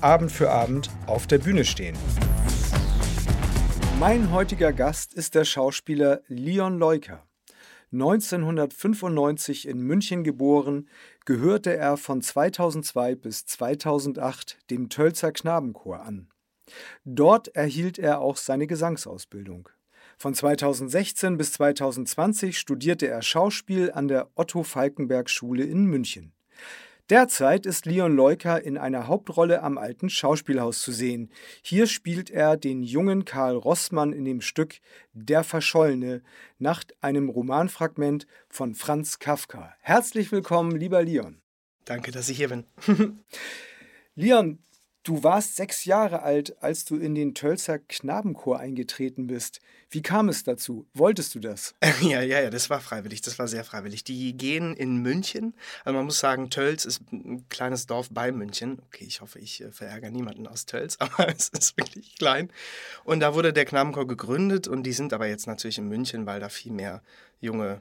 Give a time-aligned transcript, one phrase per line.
[0.00, 1.96] Abend für Abend auf der Bühne stehen.
[3.98, 7.26] Mein heutiger Gast ist der Schauspieler Leon Leuker.
[7.90, 10.88] 1995 in München geboren,
[11.24, 16.28] gehörte er von 2002 bis 2008 dem Tölzer Knabenchor an.
[17.04, 19.68] Dort erhielt er auch seine Gesangsausbildung.
[20.16, 26.34] Von 2016 bis 2020 studierte er Schauspiel an der Otto Falkenberg Schule in München.
[27.10, 31.30] Derzeit ist Leon Leuker in einer Hauptrolle am Alten Schauspielhaus zu sehen.
[31.62, 34.76] Hier spielt er den jungen Karl Rossmann in dem Stück
[35.14, 36.22] Der Verschollene
[36.58, 39.74] nach einem Romanfragment von Franz Kafka.
[39.80, 41.40] Herzlich willkommen, lieber Leon.
[41.86, 42.66] Danke, dass ich hier bin.
[44.14, 44.58] Leon,
[45.08, 49.60] Du warst sechs Jahre alt, als du in den Tölzer Knabenchor eingetreten bist.
[49.88, 50.86] Wie kam es dazu?
[50.92, 51.74] Wolltest du das?
[52.02, 53.22] Ja, ja, ja, das war freiwillig.
[53.22, 54.04] Das war sehr freiwillig.
[54.04, 55.54] Die gehen in München.
[55.82, 58.82] Also man muss sagen, Tölz ist ein kleines Dorf bei München.
[58.84, 62.52] Okay, ich hoffe, ich äh, verärgere niemanden aus Tölz, aber es ist wirklich klein.
[63.02, 66.38] Und da wurde der Knabenchor gegründet und die sind aber jetzt natürlich in München, weil
[66.38, 67.02] da viel mehr
[67.40, 67.80] junge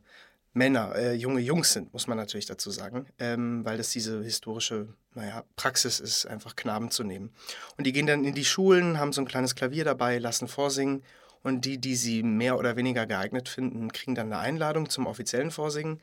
[0.58, 4.88] Männer, äh, junge Jungs sind, muss man natürlich dazu sagen, ähm, weil das diese historische
[5.14, 7.32] naja, Praxis ist, einfach Knaben zu nehmen.
[7.78, 11.04] Und die gehen dann in die Schulen, haben so ein kleines Klavier dabei, lassen vorsingen
[11.44, 15.52] und die, die sie mehr oder weniger geeignet finden, kriegen dann eine Einladung zum offiziellen
[15.52, 16.02] Vorsingen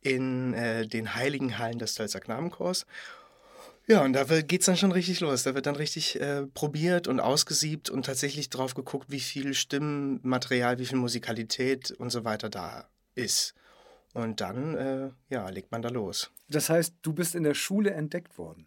[0.00, 2.86] in äh, den heiligen Hallen des Tölzer Knabenchors.
[3.86, 5.42] Ja, und da geht es dann schon richtig los.
[5.42, 10.78] Da wird dann richtig äh, probiert und ausgesiebt und tatsächlich drauf geguckt, wie viel Stimmmaterial,
[10.78, 13.54] wie viel Musikalität und so weiter da ist.
[14.12, 16.32] Und dann, äh, ja, legt man da los.
[16.48, 18.66] Das heißt, du bist in der Schule entdeckt worden.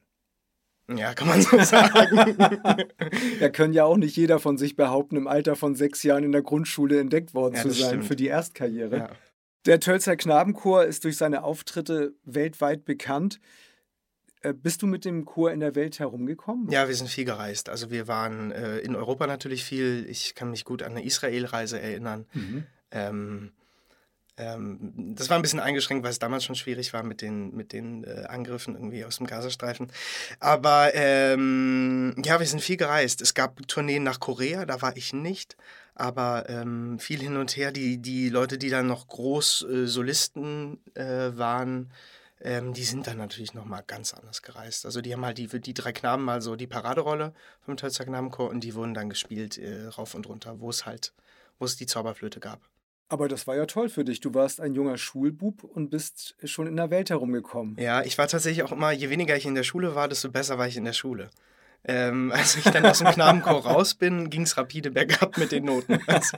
[0.90, 2.38] Ja, kann man so sagen.
[3.40, 6.32] da können ja auch nicht jeder von sich behaupten, im Alter von sechs Jahren in
[6.32, 8.06] der Grundschule entdeckt worden ja, zu sein stimmt.
[8.06, 8.98] für die Erstkarriere.
[8.98, 9.10] Ja.
[9.66, 13.40] Der Tölzer Knabenchor ist durch seine Auftritte weltweit bekannt.
[14.42, 16.70] Äh, bist du mit dem Chor in der Welt herumgekommen?
[16.70, 17.70] Ja, wir sind viel gereist.
[17.70, 20.06] Also wir waren äh, in Europa natürlich viel.
[20.10, 22.26] Ich kann mich gut an eine Israel-Reise erinnern.
[22.34, 22.66] Mhm.
[22.92, 23.52] Ähm,
[24.38, 27.72] ähm, das war ein bisschen eingeschränkt, weil es damals schon schwierig war mit den, mit
[27.72, 29.92] den äh, Angriffen irgendwie aus dem Gazastreifen.
[30.40, 33.22] Aber ähm, ja, wir sind viel gereist.
[33.22, 35.56] Es gab Tourneen nach Korea, da war ich nicht.
[35.96, 37.72] Aber ähm, viel hin und her.
[37.72, 41.92] Die, die Leute, die dann noch groß äh, äh, waren,
[42.42, 44.86] ähm, die sind dann natürlich nochmal ganz anders gereist.
[44.88, 48.50] Also die haben halt die, die drei Knaben mal so die Paraderolle vom Tölzer Knabenchor
[48.50, 51.14] und die wurden dann gespielt äh, rauf und runter, wo es halt,
[51.60, 52.60] wo es die Zauberflöte gab.
[53.10, 54.22] Aber das war ja toll für dich.
[54.22, 57.76] Du warst ein junger Schulbub und bist schon in der Welt herumgekommen.
[57.80, 60.58] Ja, ich war tatsächlich auch immer, je weniger ich in der Schule war, desto besser
[60.58, 61.30] war ich in der Schule.
[61.86, 65.66] Ähm, als ich dann aus dem Knabenchor raus bin, ging es rapide bergab mit den
[65.66, 66.00] Noten.
[66.08, 66.38] Also.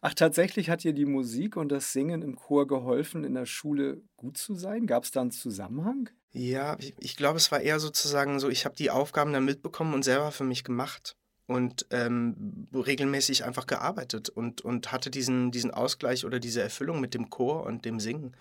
[0.00, 4.02] Ach, tatsächlich hat dir die Musik und das Singen im Chor geholfen, in der Schule
[4.16, 4.86] gut zu sein?
[4.86, 6.10] Gab es da einen Zusammenhang?
[6.32, 9.94] Ja, ich, ich glaube, es war eher sozusagen so, ich habe die Aufgaben dann mitbekommen
[9.94, 11.16] und selber für mich gemacht
[11.52, 17.14] und ähm, regelmäßig einfach gearbeitet und, und hatte diesen, diesen Ausgleich oder diese Erfüllung mit
[17.14, 18.36] dem Chor und dem Singen.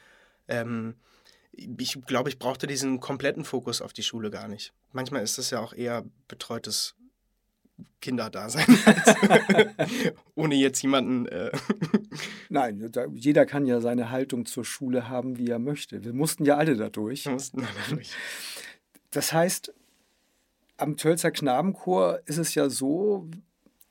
[0.48, 0.96] Ähm,
[1.52, 4.74] ich glaube, ich brauchte diesen kompletten Fokus auf die Schule gar nicht.
[4.94, 6.96] Manchmal ist das ja auch eher betreutes
[8.00, 8.66] Kinderdasein,
[10.36, 11.26] ohne jetzt jemanden.
[11.28, 11.52] Äh
[12.50, 16.04] Nein, jeder kann ja seine Haltung zur Schule haben, wie er möchte.
[16.04, 17.26] Wir mussten ja alle dadurch.
[17.26, 18.12] Wir mussten alle dadurch.
[19.12, 19.74] Das heißt,
[20.81, 23.30] am Tölzer Knabenchor ist es ja so,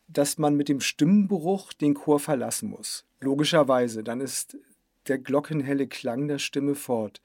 [0.08, 3.04] dass man mit dem Stimmbruch den Chor verlassen muss.
[3.20, 4.58] Logischerweise, dann ist
[5.06, 7.20] der glockenhelle Klang der Stimme fort.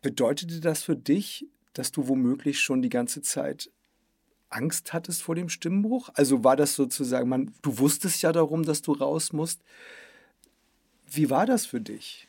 [0.00, 3.70] Bedeutete das für dich, dass du womöglich schon die ganze Zeit
[4.48, 6.08] Angst hattest vor dem Stimmbruch?
[6.14, 9.60] Also war das sozusagen, man, du wusstest ja darum, dass du raus musst.
[11.06, 12.28] Wie war das für dich?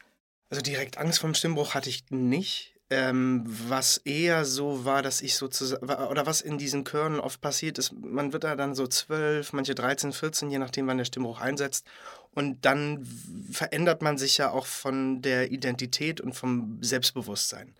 [0.49, 2.75] Also direkt Angst vor dem Stimmbruch hatte ich nicht.
[2.91, 7.77] Ähm, was eher so war, dass ich sozusagen, oder was in diesen Chören oft passiert
[7.77, 11.39] ist, man wird da dann so zwölf, manche 13, 14, je nachdem, wann der Stimmbruch
[11.39, 11.85] einsetzt.
[12.33, 13.05] Und dann
[13.51, 17.75] verändert man sich ja auch von der Identität und vom Selbstbewusstsein.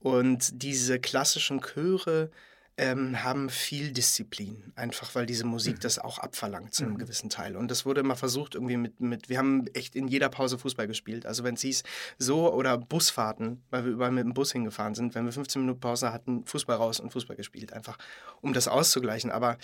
[0.00, 2.30] Und diese klassischen Chöre,
[2.78, 5.80] ähm, haben viel Disziplin, einfach weil diese Musik mhm.
[5.80, 6.98] das auch abverlangt zu einem mhm.
[6.98, 7.56] gewissen Teil.
[7.56, 10.86] Und das wurde immer versucht irgendwie mit, mit, wir haben echt in jeder Pause Fußball
[10.86, 11.26] gespielt.
[11.26, 11.82] Also wenn es hieß,
[12.18, 15.80] so oder Busfahrten, weil wir überall mit dem Bus hingefahren sind, wenn wir 15 Minuten
[15.80, 17.98] Pause hatten, Fußball raus und Fußball gespielt, einfach
[18.40, 19.32] um das auszugleichen.
[19.32, 19.58] Aber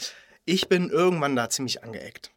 [0.44, 2.32] ich bin irgendwann da ziemlich angeeckt.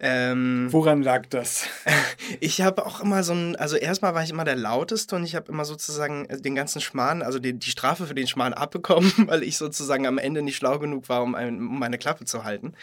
[0.00, 1.66] Ähm, Woran lag das?
[2.40, 5.34] Ich habe auch immer so ein, also erstmal war ich immer der Lauteste und ich
[5.34, 9.12] habe immer sozusagen äh, den ganzen Schmarrn, also die, die, Strafe für den Schmarrn abbekommen,
[9.26, 12.44] weil ich sozusagen am Ende nicht schlau genug war, um, ein, um meine Klappe zu
[12.44, 12.74] halten.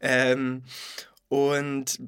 [0.00, 0.64] Ähm,
[1.28, 1.98] und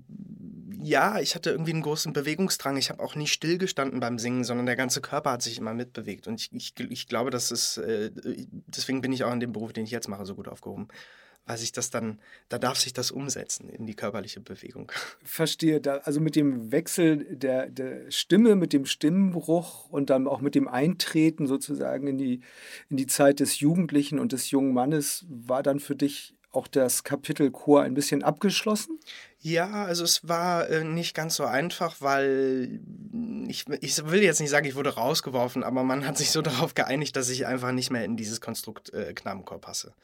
[0.81, 2.76] ja, ich hatte irgendwie einen großen Bewegungsdrang.
[2.76, 6.26] Ich habe auch nie stillgestanden beim Singen, sondern der ganze Körper hat sich immer mitbewegt.
[6.26, 8.11] Und ich, ich, ich glaube, das ist, äh,
[8.67, 10.88] deswegen bin ich auch in dem Beruf, den ich jetzt mache, so gut aufgehoben
[11.47, 14.93] weil sich das dann, da darf sich das umsetzen in die körperliche Bewegung.
[15.25, 20.41] Verstehe, da, also mit dem Wechsel der, der Stimme, mit dem Stimmenbruch und dann auch
[20.41, 22.41] mit dem Eintreten sozusagen in die,
[22.89, 27.03] in die Zeit des Jugendlichen und des jungen Mannes, war dann für dich auch das
[27.03, 29.00] Kapitel Chor ein bisschen abgeschlossen?
[29.41, 32.81] Ja, also es war äh, nicht ganz so einfach, weil
[33.49, 36.75] ich, ich will jetzt nicht sagen, ich wurde rausgeworfen, aber man hat sich so darauf
[36.75, 39.94] geeinigt, dass ich einfach nicht mehr in dieses Konstrukt äh, Knabenchor passe.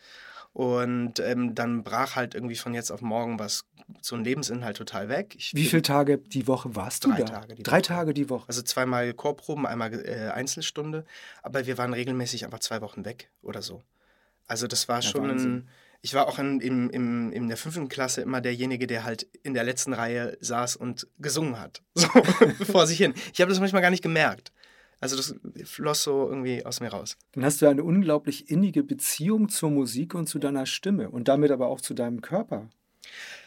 [0.53, 3.65] Und ähm, dann brach halt irgendwie von jetzt auf morgen was,
[4.03, 5.35] so ein Lebensinhalt total weg.
[5.39, 7.25] Ich Wie viele Tage die Woche warst du drei da?
[7.25, 7.83] Tage die drei Woche.
[7.83, 8.49] Tage die Woche.
[8.49, 11.05] Also zweimal Chorproben, einmal äh, Einzelstunde.
[11.43, 13.83] Aber wir waren regelmäßig einfach zwei Wochen weg oder so.
[14.47, 15.69] Also das war ja, schon ein.
[16.01, 19.53] Ich war auch in, in, in, in der fünften Klasse immer derjenige, der halt in
[19.53, 21.83] der letzten Reihe saß und gesungen hat.
[21.95, 22.09] So
[22.65, 23.15] vor sich hin.
[23.33, 24.53] Ich habe das manchmal gar nicht gemerkt.
[25.01, 25.35] Also das
[25.65, 27.17] floss so irgendwie aus mir raus.
[27.33, 31.51] Dann hast du eine unglaublich innige Beziehung zur Musik und zu deiner Stimme und damit
[31.51, 32.69] aber auch zu deinem Körper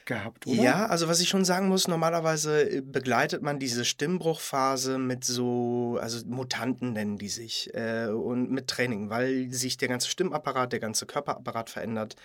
[0.06, 0.62] gehabt, oder?
[0.62, 5.98] Ja, also was ich schon sagen muss, normalerweise äh, begleitet man diese Stimmbruchphase mit so,
[6.01, 10.80] also Mutanten nennen die sich, äh, und mit Training, weil sich der ganze Stimmapparat, der
[10.80, 12.15] ganze Körperapparat verändert,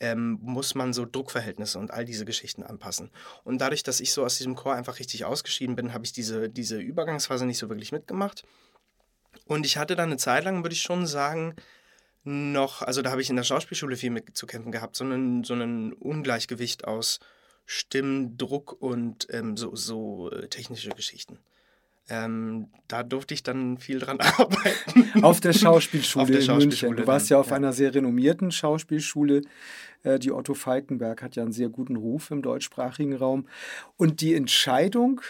[0.00, 3.10] ähm, muss man so Druckverhältnisse und all diese Geschichten anpassen.
[3.44, 6.48] Und dadurch, dass ich so aus diesem Chor einfach richtig ausgeschieden bin, habe ich diese,
[6.48, 8.44] diese Übergangsphase nicht so wirklich mitgemacht.
[9.46, 11.54] Und ich hatte dann eine Zeit lang, würde ich schon sagen,
[12.24, 15.44] noch, also da habe ich in der Schauspielschule viel mit zu kämpfen gehabt, so ein,
[15.44, 17.20] so ein Ungleichgewicht aus
[17.66, 21.38] Stimmdruck und ähm, so, so äh, technische Geschichten.
[22.10, 25.24] Ähm, da durfte ich dann viel dran arbeiten.
[25.24, 27.06] Auf der Schauspielschule, auf der in Schauspielschule München.
[27.06, 27.56] Du warst ja auf ja.
[27.56, 29.42] einer sehr renommierten Schauspielschule.
[30.02, 33.48] Äh, die Otto Falkenberg hat ja einen sehr guten Ruf im deutschsprachigen Raum.
[33.96, 35.22] Und die Entscheidung,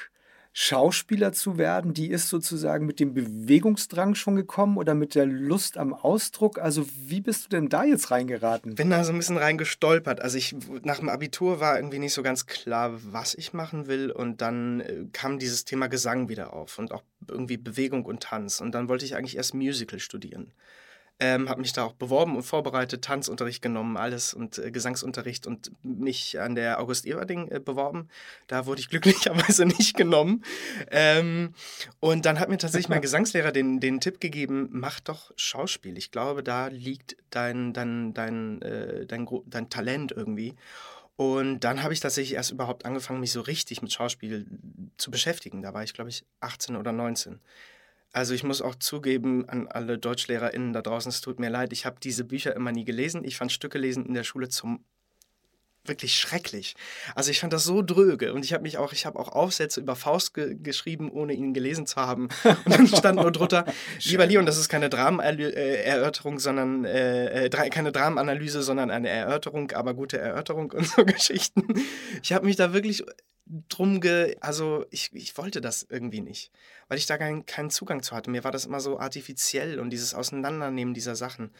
[0.56, 5.76] Schauspieler zu werden, die ist sozusagen mit dem Bewegungsdrang schon gekommen oder mit der Lust
[5.76, 6.60] am Ausdruck?
[6.60, 8.76] Also wie bist du denn da jetzt reingeraten?
[8.76, 10.20] Bin da so ein bisschen reingestolpert.
[10.22, 10.54] Also ich
[10.84, 14.78] nach dem Abitur war irgendwie nicht so ganz klar, was ich machen will und dann
[14.78, 18.88] äh, kam dieses Thema Gesang wieder auf und auch irgendwie Bewegung und Tanz und dann
[18.88, 20.52] wollte ich eigentlich erst Musical studieren.
[21.20, 25.70] Ähm, habe mich da auch beworben und vorbereitet, Tanzunterricht genommen, alles und äh, Gesangsunterricht und
[25.84, 28.08] mich an der August Everding äh, beworben.
[28.48, 30.44] Da wurde ich glücklicherweise nicht genommen.
[30.90, 31.54] Ähm,
[32.00, 35.96] und dann hat mir tatsächlich mein Gesangslehrer den, den Tipp gegeben, mach doch Schauspiel.
[35.98, 40.56] Ich glaube, da liegt dein, dein, dein, äh, dein, dein Talent irgendwie.
[41.16, 44.46] Und dann habe ich tatsächlich erst überhaupt angefangen, mich so richtig mit Schauspiel
[44.96, 45.62] zu beschäftigen.
[45.62, 47.40] Da war ich, glaube ich, 18 oder 19.
[48.14, 51.84] Also ich muss auch zugeben an alle DeutschlehrerInnen da draußen, es tut mir leid, ich
[51.84, 53.24] habe diese Bücher immer nie gelesen.
[53.24, 54.84] Ich fand Stücke lesen in der Schule zum
[55.86, 56.74] wirklich schrecklich.
[57.14, 59.80] Also ich fand das so dröge und ich habe mich auch, ich habe auch Aufsätze
[59.80, 62.28] über Faust ge geschrieben, ohne ihn gelesen zu haben.
[62.44, 63.64] Und dann stand nur drunter,
[64.04, 69.94] lieber Leon, das ist keine Dramenerörterung, sondern äh, äh keine Dramenanalyse, sondern eine Erörterung, aber
[69.94, 71.62] gute Erörterung und so Geschichten.
[72.22, 73.04] Ich habe mich da wirklich
[73.68, 76.50] drum ge, also ich, ich wollte das irgendwie nicht,
[76.88, 78.30] weil ich da keinen, keinen Zugang zu hatte.
[78.30, 81.50] Mir war das immer so artifiziell und dieses Auseinandernehmen dieser Sachen.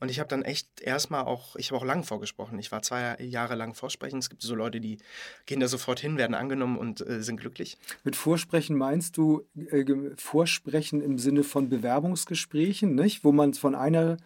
[0.00, 2.58] Und ich habe dann echt erstmal auch, ich habe auch lang vorgesprochen.
[2.58, 4.18] Ich war zwei Jahre lang vorsprechen.
[4.18, 4.98] Es gibt so Leute, die
[5.46, 7.78] gehen da sofort hin, werden angenommen und äh, sind glücklich.
[8.02, 9.84] Mit Vorsprechen meinst du äh,
[10.16, 13.24] Vorsprechen im Sinne von Bewerbungsgesprächen, nicht?
[13.24, 14.16] Wo man von einer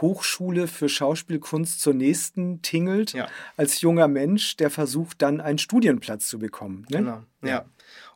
[0.00, 3.28] Hochschule für Schauspielkunst zur nächsten tingelt, ja.
[3.56, 6.86] als junger Mensch, der versucht dann einen Studienplatz zu bekommen.
[6.90, 6.98] Ne?
[6.98, 7.64] Genau, ja.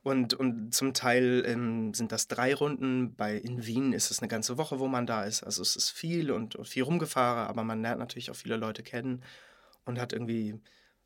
[0.02, 3.14] Und, und zum Teil ähm, sind das drei Runden.
[3.14, 5.44] Bei, in Wien ist es eine ganze Woche, wo man da ist.
[5.44, 8.82] Also es ist viel und, und viel rumgefahren, aber man lernt natürlich auch viele Leute
[8.82, 9.22] kennen
[9.84, 10.60] und hat irgendwie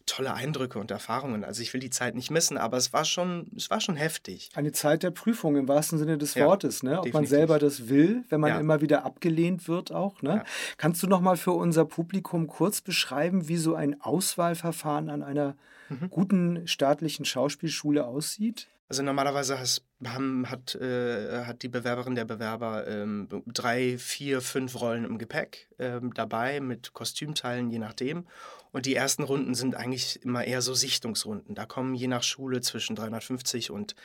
[0.06, 1.44] tolle Eindrücke und Erfahrungen.
[1.44, 4.50] Also ich will die Zeit nicht missen, aber es war schon, es war schon heftig.
[4.54, 6.98] Eine Zeit der Prüfung im wahrsten Sinne des ja, Wortes, ne?
[6.98, 7.14] Ob definitiv.
[7.14, 8.60] man selber das will, wenn man ja.
[8.60, 10.22] immer wieder abgelehnt wird auch.
[10.22, 10.36] Ne?
[10.36, 10.44] Ja.
[10.76, 15.56] Kannst du noch mal für unser Publikum kurz beschreiben, wie so ein Auswahlverfahren an einer
[15.88, 16.08] mhm.
[16.08, 18.68] guten staatlichen Schauspielschule aussieht?
[18.88, 24.80] Also normalerweise has, haben, hat, äh, hat die Bewerberin der Bewerber ähm, drei, vier, fünf
[24.80, 28.26] Rollen im Gepäck ähm, dabei mit Kostümteilen, je nachdem.
[28.70, 31.56] Und die ersten Runden sind eigentlich immer eher so Sichtungsrunden.
[31.56, 33.96] Da kommen je nach Schule zwischen 350 und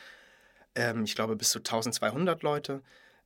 [0.74, 2.82] ähm, ich glaube bis zu 1200 Leute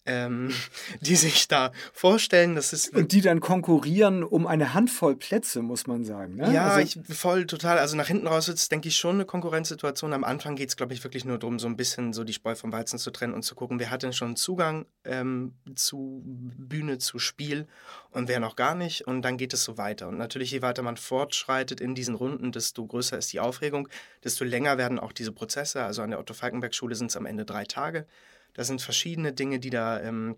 [0.05, 0.53] ähm,
[1.01, 2.55] die sich da vorstellen.
[2.55, 6.35] Das ist und die dann konkurrieren um eine Handvoll Plätze, muss man sagen.
[6.35, 6.53] Ne?
[6.53, 7.77] Ja, also, ich voll total.
[7.79, 10.13] Also nach hinten raus ist, denke ich, schon eine Konkurrenzsituation.
[10.13, 12.55] Am Anfang geht es, glaube ich, wirklich nur darum, so ein bisschen so die Spreu
[12.55, 16.97] vom Weizen zu trennen und zu gucken, wer hat denn schon Zugang ähm, zu Bühne,
[16.97, 17.67] zu Spiel
[18.11, 19.07] und wer noch gar nicht.
[19.07, 20.07] Und dann geht es so weiter.
[20.07, 23.87] Und natürlich, je weiter man fortschreitet in diesen Runden, desto größer ist die Aufregung,
[24.23, 25.83] desto länger werden auch diese Prozesse.
[25.83, 28.05] Also an der Otto-Falkenberg-Schule sind es am Ende drei Tage.
[28.55, 30.37] Da sind verschiedene Dinge, die da, ähm,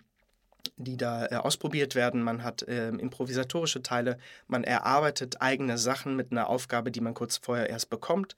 [0.76, 2.22] die da äh, ausprobiert werden.
[2.22, 7.38] Man hat äh, improvisatorische Teile, man erarbeitet eigene Sachen mit einer Aufgabe, die man kurz
[7.38, 8.36] vorher erst bekommt.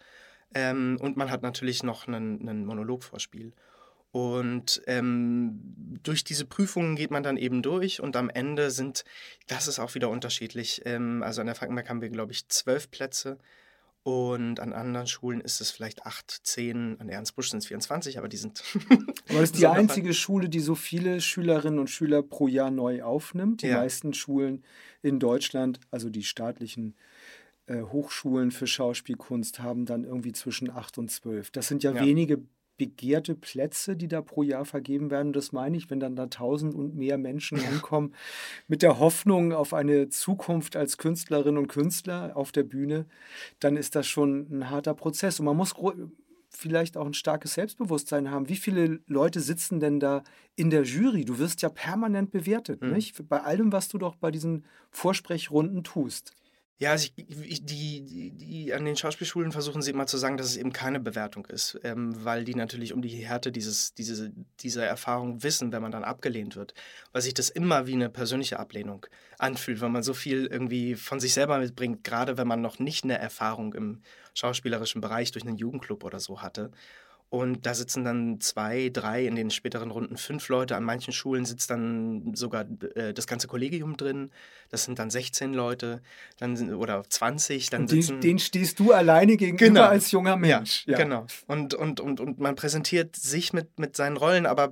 [0.54, 3.54] Ähm, und man hat natürlich noch einen, einen Monologvorspiel.
[4.12, 9.04] Und ähm, durch diese Prüfungen geht man dann eben durch und am Ende sind,
[9.48, 10.82] das ist auch wieder unterschiedlich.
[10.86, 13.38] Ähm, also an der Falkenberg haben wir, glaube ich, zwölf Plätze.
[14.04, 18.30] Und an anderen Schulen ist es vielleicht 8, 10, an Ernstbusch sind es 24, aber
[18.30, 18.64] die sind.
[18.90, 23.04] aber das ist die einzige Schule, die so viele Schülerinnen und Schüler pro Jahr neu
[23.04, 23.62] aufnimmt.
[23.62, 23.78] Die ja.
[23.78, 24.64] meisten Schulen
[25.02, 26.96] in Deutschland, also die staatlichen
[27.66, 31.52] äh, Hochschulen für Schauspielkunst, haben dann irgendwie zwischen 8 und 12.
[31.52, 32.02] Das sind ja, ja.
[32.02, 32.42] wenige
[32.80, 35.34] begehrte Plätze, die da pro Jahr vergeben werden.
[35.34, 38.16] Das meine ich, wenn dann da tausend und mehr Menschen ankommen,
[38.68, 43.06] mit der Hoffnung auf eine Zukunft als Künstlerin und Künstler auf der Bühne,
[43.60, 45.40] dann ist das schon ein harter Prozess.
[45.40, 45.76] Und man muss
[46.50, 48.50] vielleicht auch ein starkes Selbstbewusstsein haben.
[48.50, 50.24] Wie viele Leute sitzen denn da
[50.56, 51.26] in der Jury?
[51.26, 52.94] Du wirst ja permanent bewertet, mhm.
[52.94, 53.30] nicht?
[53.30, 56.34] Bei allem, was du doch bei diesen Vorsprechrunden tust.
[56.82, 60.48] Ja, also ich, die, die, die, an den Schauspielschulen versuchen sie immer zu sagen, dass
[60.48, 64.32] es eben keine Bewertung ist, ähm, weil die natürlich um die Härte dieses, diese,
[64.62, 66.74] dieser Erfahrung wissen, wenn man dann abgelehnt wird.
[67.12, 69.06] Weil sich das immer wie eine persönliche Ablehnung
[69.38, 73.04] anfühlt, weil man so viel irgendwie von sich selber mitbringt, gerade wenn man noch nicht
[73.04, 74.02] eine Erfahrung im
[74.34, 76.72] schauspielerischen Bereich durch einen Jugendclub oder so hatte.
[77.30, 80.76] Und da sitzen dann zwei, drei, in den späteren Runden fünf Leute.
[80.76, 84.32] An manchen Schulen sitzt dann sogar äh, das ganze Kollegium drin.
[84.70, 86.02] Das sind dann 16 Leute
[86.40, 87.70] dann sind, oder 20.
[87.70, 89.84] Dann den, sitzen, den stehst du alleine gegenüber genau.
[89.84, 90.86] als junger Mensch.
[90.88, 91.28] Ja, ja, genau.
[91.46, 94.72] Und, und, und, und man präsentiert sich mit, mit seinen Rollen, aber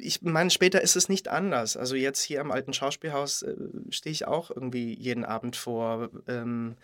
[0.00, 1.76] ich meine, später ist es nicht anders.
[1.76, 3.54] Also jetzt hier am alten Schauspielhaus äh,
[3.90, 6.76] stehe ich auch irgendwie jeden Abend vor ähm,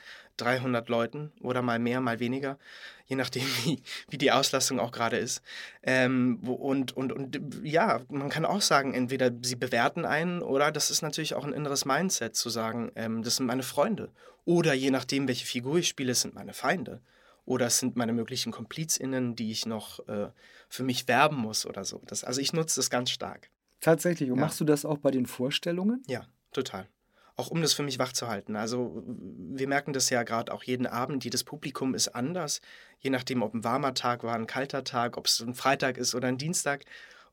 [0.42, 2.58] 300 Leuten oder mal mehr, mal weniger,
[3.06, 5.42] je nachdem, wie, wie die Auslastung auch gerade ist.
[5.82, 10.90] Ähm, und, und, und ja, man kann auch sagen, entweder sie bewerten einen oder das
[10.90, 14.10] ist natürlich auch ein inneres Mindset zu sagen, ähm, das sind meine Freunde.
[14.44, 17.00] Oder je nachdem, welche Figur ich spiele, sind meine Feinde.
[17.44, 20.28] Oder es sind meine möglichen KomplizInnen, die ich noch äh,
[20.68, 22.00] für mich werben muss oder so.
[22.06, 23.50] Das, also ich nutze das ganz stark.
[23.80, 24.30] Tatsächlich.
[24.30, 24.44] Und ja.
[24.44, 26.02] machst du das auch bei den Vorstellungen?
[26.06, 26.86] Ja, total
[27.36, 28.56] auch um das für mich wachzuhalten.
[28.56, 32.60] Also wir merken das ja gerade auch jeden Abend, jedes Publikum ist anders,
[33.00, 36.14] je nachdem, ob ein warmer Tag war, ein kalter Tag, ob es ein Freitag ist
[36.14, 36.84] oder ein Dienstag.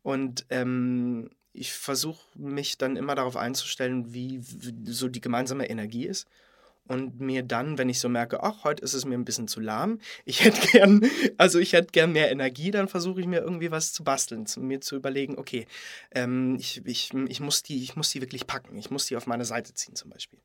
[0.02, 4.42] Und ähm, ich versuche mich dann immer darauf einzustellen, wie
[4.86, 6.28] so die gemeinsame Energie ist
[6.90, 9.60] und mir dann, wenn ich so merke, ach, heute ist es mir ein bisschen zu
[9.60, 13.72] lahm, ich hätte gern, also ich hätte gern mehr Energie, dann versuche ich mir irgendwie
[13.72, 15.68] was zu basteln, zu, mir zu überlegen, okay,
[16.12, 19.28] ähm, ich, ich, ich, muss die, ich muss die wirklich packen, ich muss die auf
[19.28, 20.40] meine Seite ziehen zum Beispiel.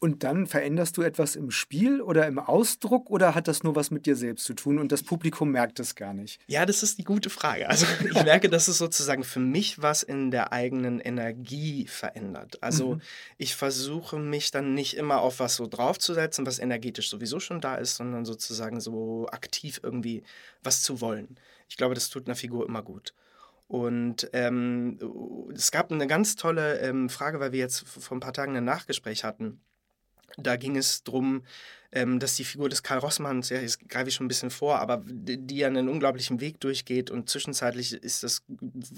[0.00, 3.90] Und dann veränderst du etwas im Spiel oder im Ausdruck oder hat das nur was
[3.90, 6.40] mit dir selbst zu tun und das Publikum merkt es gar nicht?
[6.46, 7.70] Ja, das ist die gute Frage.
[7.70, 12.62] Also ich merke, dass es sozusagen für mich was in der eigenen Energie verändert.
[12.62, 13.02] Also mhm.
[13.38, 17.76] ich versuche mich dann nicht immer auf was so draufzusetzen, was energetisch sowieso schon da
[17.76, 20.22] ist, sondern sozusagen so aktiv irgendwie
[20.62, 21.38] was zu wollen.
[21.68, 23.14] Ich glaube, das tut einer Figur immer gut.
[23.68, 24.98] Und ähm,
[25.54, 28.64] es gab eine ganz tolle ähm, Frage, weil wir jetzt vor ein paar Tagen ein
[28.64, 29.62] Nachgespräch hatten
[30.36, 31.42] da ging es darum,
[31.94, 34.80] ähm, dass die Figur des Karl Rossmanns, ja, jetzt greife ich schon ein bisschen vor,
[34.80, 38.42] aber die, die ja einen unglaublichen Weg durchgeht und zwischenzeitlich ist das,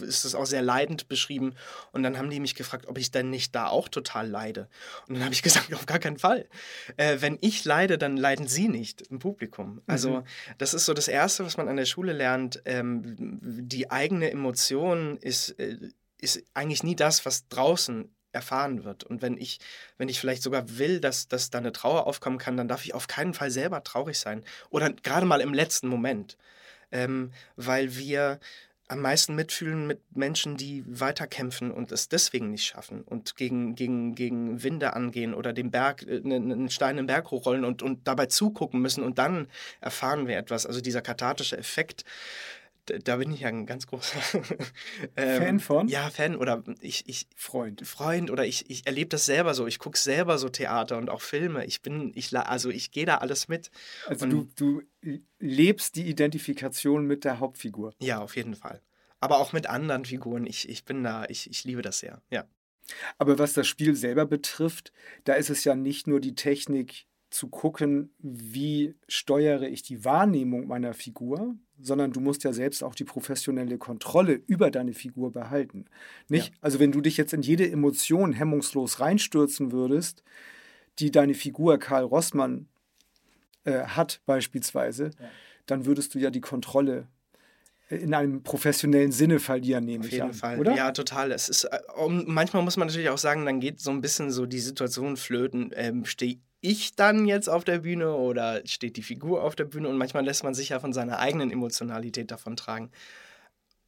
[0.01, 1.55] ist das auch sehr leidend beschrieben.
[1.93, 4.69] Und dann haben die mich gefragt, ob ich denn nicht da auch total leide.
[5.09, 6.49] Und dann habe ich gesagt, auf gar keinen Fall.
[6.97, 9.83] Äh, wenn ich leide, dann leiden sie nicht im Publikum.
[9.87, 10.25] Also mhm.
[10.57, 12.63] das ist so das Erste, was man an der Schule lernt.
[12.65, 15.77] Ähm, die eigene Emotion ist, äh,
[16.19, 19.03] ist eigentlich nie das, was draußen erfahren wird.
[19.03, 19.59] Und wenn ich,
[19.99, 22.95] wenn ich vielleicht sogar will, dass, dass da eine Trauer aufkommen kann, dann darf ich
[22.95, 24.45] auf keinen Fall selber traurig sein.
[24.71, 26.37] Oder gerade mal im letzten Moment.
[26.93, 28.39] Ähm, weil wir
[28.89, 34.15] am meisten mitfühlen mit Menschen, die weiterkämpfen und es deswegen nicht schaffen und gegen, gegen,
[34.15, 38.81] gegen Winde angehen oder den Berg, einen Stein im Berg hochrollen und, und dabei zugucken
[38.81, 39.49] müssen und dann
[39.81, 40.67] erfahren wir etwas.
[40.67, 42.05] Also dieser kathartische Effekt,
[42.87, 44.19] da bin ich ja ein ganz großer
[45.17, 45.89] ähm, Fan von?
[45.89, 47.87] Ja, Fan oder ich, ich Freund.
[47.87, 49.67] Freund oder ich, ich erlebe das selber so.
[49.67, 51.65] Ich gucke selber so Theater und auch Filme.
[51.65, 53.71] Ich bin, ich also ich gehe da alles mit.
[54.07, 54.83] Also du, du
[55.39, 57.95] lebst die Identifikation mit der Hauptfigur.
[58.01, 58.83] Ja, auf jeden Fall.
[59.21, 60.47] Aber auch mit anderen Figuren.
[60.47, 62.45] Ich, ich bin da, ich, ich liebe das sehr, ja.
[63.19, 64.93] Aber was das Spiel selber betrifft,
[65.25, 70.67] da ist es ja nicht nur die Technik zu gucken, wie steuere ich die Wahrnehmung
[70.67, 75.87] meiner Figur, sondern du musst ja selbst auch die professionelle Kontrolle über deine Figur behalten.
[76.29, 76.49] Nicht?
[76.49, 76.59] Ja.
[76.61, 80.23] Also wenn du dich jetzt in jede Emotion hemmungslos reinstürzen würdest,
[80.99, 82.69] die deine Figur Karl Rossmann
[83.65, 85.29] äh, hat beispielsweise, ja.
[85.67, 87.09] dann würdest du ja die Kontrolle
[87.89, 90.59] in einem professionellen Sinne verlieren, nehme Auf ich jeden an, Fall.
[90.59, 90.75] Oder?
[90.75, 91.31] Ja, total.
[91.31, 91.79] Es ist, äh,
[92.27, 95.71] manchmal muss man natürlich auch sagen, dann geht so ein bisschen so die Situation flöten.
[95.75, 99.89] Ähm, Stehe ich dann jetzt auf der Bühne oder steht die Figur auf der Bühne?
[99.89, 102.91] Und manchmal lässt man sich ja von seiner eigenen Emotionalität davon tragen.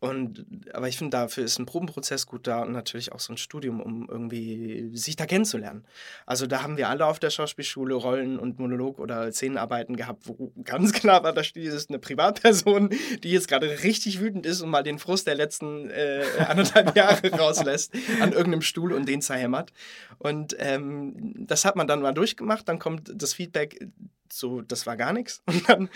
[0.01, 3.37] Und, aber ich finde, dafür ist ein Probenprozess gut da und natürlich auch so ein
[3.37, 5.85] Studium, um irgendwie sich da kennenzulernen.
[6.25, 10.53] Also da haben wir alle auf der Schauspielschule Rollen und Monolog oder Szenenarbeiten gehabt, wo
[10.63, 12.91] ganz klar war, da steht ist eine Privatperson,
[13.25, 17.31] die jetzt gerade richtig wütend ist und mal den Frust der letzten äh, anderthalb Jahre
[17.37, 19.73] rauslässt an irgendeinem Stuhl und den zerhämmert.
[20.19, 23.89] Und ähm, das hat man dann mal durchgemacht, dann kommt das Feedback,
[24.33, 25.43] so, das war gar nichts.
[25.47, 25.89] Und dann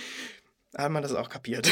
[0.76, 1.70] hat man das auch kapiert.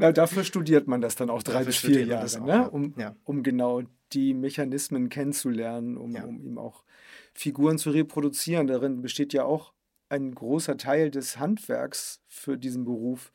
[0.00, 2.70] ja, dafür studiert man das dann auch drei dafür bis vier Jahre, auch, ne?
[2.70, 3.16] um, ja.
[3.24, 6.24] um genau die Mechanismen kennenzulernen, um, ja.
[6.24, 6.84] um ihm auch
[7.32, 8.66] Figuren zu reproduzieren.
[8.66, 9.72] Darin besteht ja auch
[10.08, 13.32] ein großer Teil des Handwerks für diesen Beruf,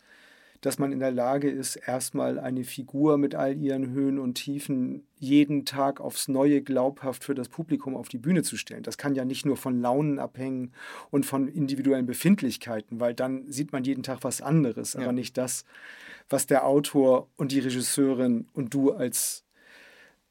[0.65, 5.05] dass man in der Lage ist, erstmal eine Figur mit all ihren Höhen und Tiefen
[5.19, 8.81] jeden Tag aufs Neue glaubhaft für das Publikum auf die Bühne zu stellen.
[8.81, 10.71] Das kann ja nicht nur von Launen abhängen
[11.11, 15.01] und von individuellen Befindlichkeiten, weil dann sieht man jeden Tag was anderes, ja.
[15.01, 15.65] aber nicht das,
[16.29, 19.43] was der Autor und die Regisseurin und du als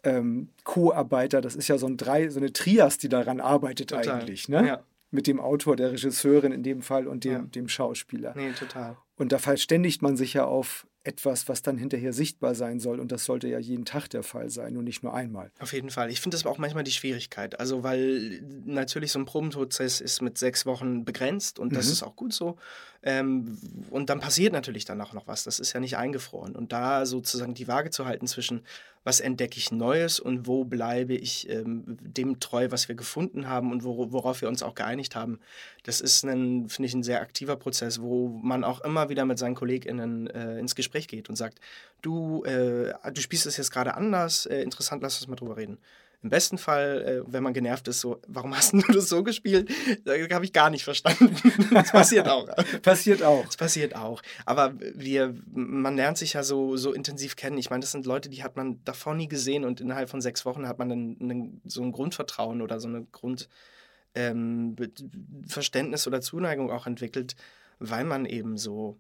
[0.03, 4.21] ähm, Co-Arbeiter, das ist ja so, ein Drei, so eine Trias, die daran arbeitet Total.
[4.21, 4.49] eigentlich.
[4.49, 4.67] Ne?
[4.67, 4.85] Ja
[5.15, 7.39] mit dem Autor, der Regisseurin in dem Fall und dem, ja.
[7.39, 8.35] dem Schauspieler.
[8.37, 8.97] Nee, total.
[9.17, 12.99] Und da verständigt man sich ja auf etwas, was dann hinterher sichtbar sein soll.
[12.99, 15.53] Und das sollte ja jeden Tag der Fall sein und nicht nur einmal.
[15.61, 16.11] Auf jeden Fall.
[16.11, 17.61] Ich finde das auch manchmal die Schwierigkeit.
[17.61, 21.93] Also, weil natürlich so ein Probenprozess ist mit sechs Wochen begrenzt und das mhm.
[21.93, 22.57] ist auch gut so.
[23.07, 23.59] Ähm,
[23.91, 25.45] und dann passiert natürlich dann auch noch was.
[25.45, 26.57] Das ist ja nicht eingefroren.
[26.57, 28.63] Und da sozusagen die Waage zu halten zwischen,
[29.05, 33.73] was entdecke ich Neues und wo bleibe ich ähm, dem treu, was wir gefunden haben
[33.73, 35.39] und wo, worauf wir uns auch geeinigt haben.
[35.83, 39.39] Das ist, ein, finde ich, ein sehr aktiver Prozess, wo man auch immer wieder mit
[39.39, 41.61] seinen KollegInnen äh, ins Gespräch geht und sagt,
[42.01, 45.77] du, äh, du spielst es jetzt gerade anders, äh, interessant, lass uns mal drüber reden.
[46.25, 49.71] Im besten Fall, äh, wenn man genervt ist, so, warum hast du das so gespielt?
[50.07, 51.37] Da habe ich gar nicht verstanden.
[51.71, 52.49] das passiert auch.
[52.83, 53.45] passiert auch.
[53.45, 54.23] Das passiert auch.
[54.47, 57.59] Aber wir, man lernt sich ja so, so intensiv kennen.
[57.59, 60.47] Ich meine, das sind Leute, die hat man davor nie gesehen und innerhalb von sechs
[60.47, 66.71] Wochen hat man dann einen, so ein Grundvertrauen oder so eine Grundverständnis ähm, oder Zuneigung
[66.71, 67.37] auch entwickelt,
[67.81, 68.99] weil man eben so,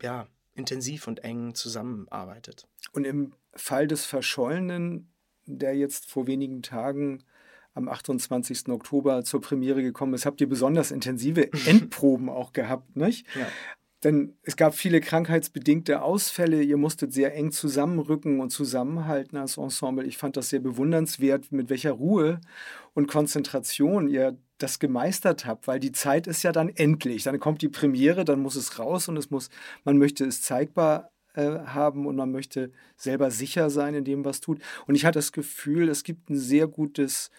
[0.00, 2.66] ja, intensiv und eng zusammenarbeitet.
[2.92, 5.10] Und im Fall des Verschollenen
[5.46, 7.22] der jetzt vor wenigen Tagen
[7.74, 8.68] am 28.
[8.68, 13.26] Oktober zur Premiere gekommen ist, habt ihr besonders intensive Endproben auch gehabt, nicht?
[13.34, 13.46] Ja.
[14.04, 16.62] Denn es gab viele krankheitsbedingte Ausfälle.
[16.62, 20.04] Ihr musstet sehr eng zusammenrücken und zusammenhalten als Ensemble.
[20.04, 22.40] Ich fand das sehr bewundernswert, mit welcher Ruhe
[22.92, 27.22] und Konzentration ihr das gemeistert habt, weil die Zeit ist ja dann endlich.
[27.22, 29.48] Dann kommt die Premiere, dann muss es raus und es muss,
[29.84, 34.60] man möchte es zeigbar haben und man möchte selber sicher sein in dem, was tut.
[34.86, 37.30] Und ich hatte das Gefühl, es gibt ein sehr gutes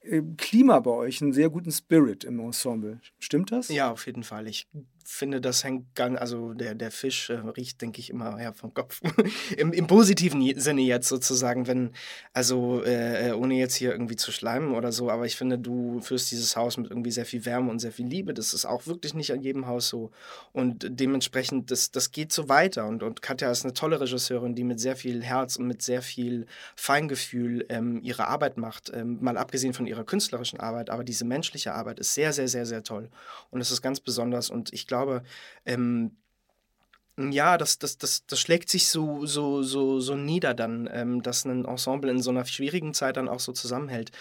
[0.00, 3.00] äh, Klima bei euch, einen sehr guten Spirit im Ensemble.
[3.18, 3.68] Stimmt das?
[3.68, 4.46] Ja, auf jeden Fall.
[4.48, 4.66] Ich
[5.04, 8.74] finde, das hängt ganz, also der, der Fisch äh, riecht, denke ich, immer ja, vom
[8.74, 9.00] Kopf.
[9.56, 11.92] Im, Im positiven Sinne jetzt sozusagen, wenn,
[12.32, 16.00] also äh, äh, ohne jetzt hier irgendwie zu schleimen oder so, aber ich finde, du
[16.00, 18.34] führst dieses Haus mit irgendwie sehr viel Wärme und sehr viel Liebe.
[18.34, 20.10] Das ist auch wirklich nicht an jedem Haus so.
[20.52, 22.86] Und dementsprechend, das, das geht so weiter.
[22.86, 26.02] Und, und Katja ist eine tolle Regisseurin, die mit sehr viel Herz und mit sehr
[26.02, 28.90] viel Feingefühl ähm, ihre Arbeit macht.
[28.94, 32.66] Ähm, mal abgesehen von ihrer künstlerischen Arbeit, aber diese menschliche Arbeit ist sehr, sehr, sehr,
[32.66, 33.08] sehr toll.
[33.50, 34.50] Und es ist ganz besonders.
[34.50, 35.22] Und ich glaube,
[35.64, 36.16] ähm,
[37.18, 41.44] Ja, das, das, das, das schlägt sich so, so, so, so nieder dann, ähm, dass
[41.44, 44.12] ein Ensemble in so einer schwierigen Zeit dann auch so zusammenhält.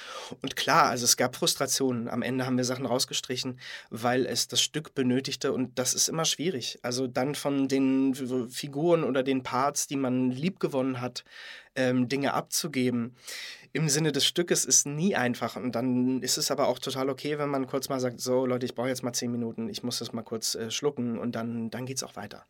[0.42, 2.10] Und klar, also es gab Frustrationen.
[2.10, 6.26] Am Ende haben wir Sachen rausgestrichen, weil es das Stück benötigte und das ist immer
[6.26, 6.80] schwierig.
[6.82, 8.14] Also dann von den
[8.50, 11.24] Figuren oder den Parts, die man liebgewonnen hat,
[11.76, 13.16] ähm, Dinge abzugeben
[13.74, 15.56] im Sinne des Stückes ist nie einfach.
[15.56, 18.66] Und dann ist es aber auch total okay, wenn man kurz mal sagt, so Leute,
[18.66, 21.70] ich brauche jetzt mal zehn Minuten, ich muss das mal kurz äh, schlucken und dann,
[21.70, 22.46] dann geht es auch weiter.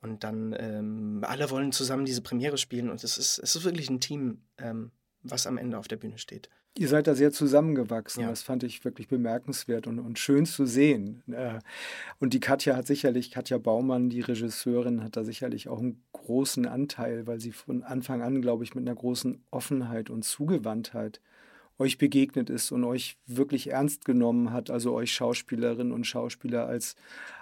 [0.00, 3.88] Und dann ähm, alle wollen zusammen diese Premiere spielen und es ist, es ist wirklich
[3.88, 4.90] ein Team, ähm,
[5.22, 6.48] was am Ende auf der Bühne steht.
[6.78, 8.22] Ihr seid da sehr zusammengewachsen.
[8.22, 8.30] Ja.
[8.30, 11.22] Das fand ich wirklich bemerkenswert und, und schön zu sehen.
[11.30, 11.58] Äh,
[12.18, 16.66] und die Katja hat sicherlich, Katja Baumann, die Regisseurin, hat da sicherlich auch einen großen
[16.66, 21.20] Anteil, weil sie von Anfang an, glaube ich, mit einer großen Offenheit und Zugewandtheit
[21.78, 26.96] euch begegnet ist und euch wirklich ernst genommen hat, also euch Schauspielerinnen und Schauspieler als,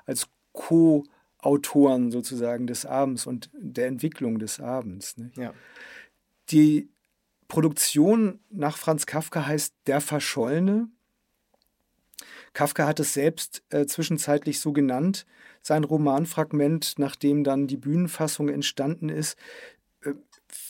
[0.06, 1.04] als Co-
[1.38, 5.16] Autoren sozusagen des Abends und der Entwicklung des Abends.
[5.16, 5.36] Nicht?
[5.36, 5.54] Ja.
[6.50, 6.88] Die
[7.50, 10.88] Produktion nach Franz Kafka heißt Der Verschollene.
[12.54, 15.26] Kafka hat es selbst äh, zwischenzeitlich so genannt,
[15.60, 19.36] sein Romanfragment, nachdem dann die Bühnenfassung entstanden ist.
[20.02, 20.14] Äh,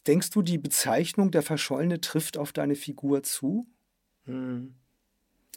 [0.06, 3.68] denkst du, die Bezeichnung Der Verschollene trifft auf deine Figur zu?
[4.24, 4.74] Hm.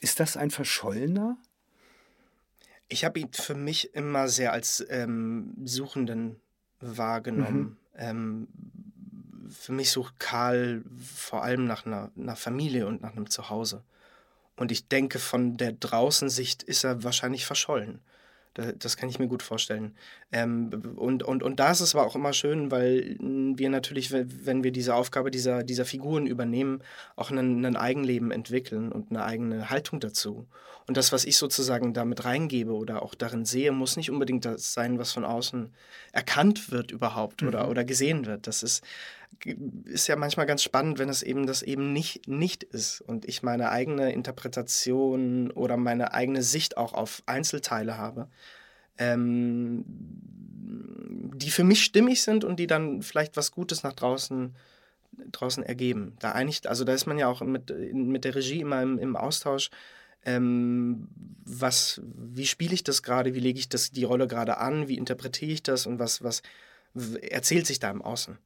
[0.02, 1.38] Ist das ein Verschollener?
[2.90, 6.42] Ich habe ihn für mich immer sehr als ähm, Suchenden
[6.80, 7.62] wahrgenommen.
[7.62, 7.78] Mhm.
[7.96, 8.48] Ähm,
[9.50, 10.84] für mich sucht Karl
[11.16, 13.84] vor allem nach einer, einer Familie und nach einem Zuhause.
[14.56, 18.02] Und ich denke, von der Draußensicht ist er wahrscheinlich verschollen.
[18.54, 19.96] Das kann ich mir gut vorstellen.
[20.32, 24.64] Ähm, und, und, und da ist es aber auch immer schön, weil wir natürlich, wenn
[24.64, 26.84] wir diese Aufgabe dieser, dieser Figuren übernehmen,
[27.16, 30.46] auch ein, ein Eigenleben entwickeln und eine eigene Haltung dazu.
[30.86, 34.74] Und das, was ich sozusagen damit reingebe oder auch darin sehe, muss nicht unbedingt das
[34.74, 35.74] sein, was von außen
[36.12, 37.48] erkannt wird überhaupt mhm.
[37.48, 38.46] oder, oder gesehen wird.
[38.46, 38.84] Das ist,
[39.86, 43.44] ist ja manchmal ganz spannend, wenn es eben das eben nicht, nicht ist und ich
[43.44, 48.30] meine eigene Interpretation oder meine eigene Sicht auch auf Einzelteile habe
[48.98, 49.84] ähm,
[51.36, 54.56] die für mich stimmig sind und die dann vielleicht was Gutes nach draußen,
[55.32, 56.16] draußen ergeben.
[56.20, 59.16] Da einigt, also da ist man ja auch mit, mit der Regie immer im, im
[59.16, 59.70] Austausch.
[60.26, 61.10] Ähm,
[61.44, 64.98] was, wie spiele ich das gerade, wie lege ich das, die Rolle gerade an, wie
[64.98, 66.44] interpretiere ich das und was, was
[67.22, 68.38] erzählt sich da im Außen.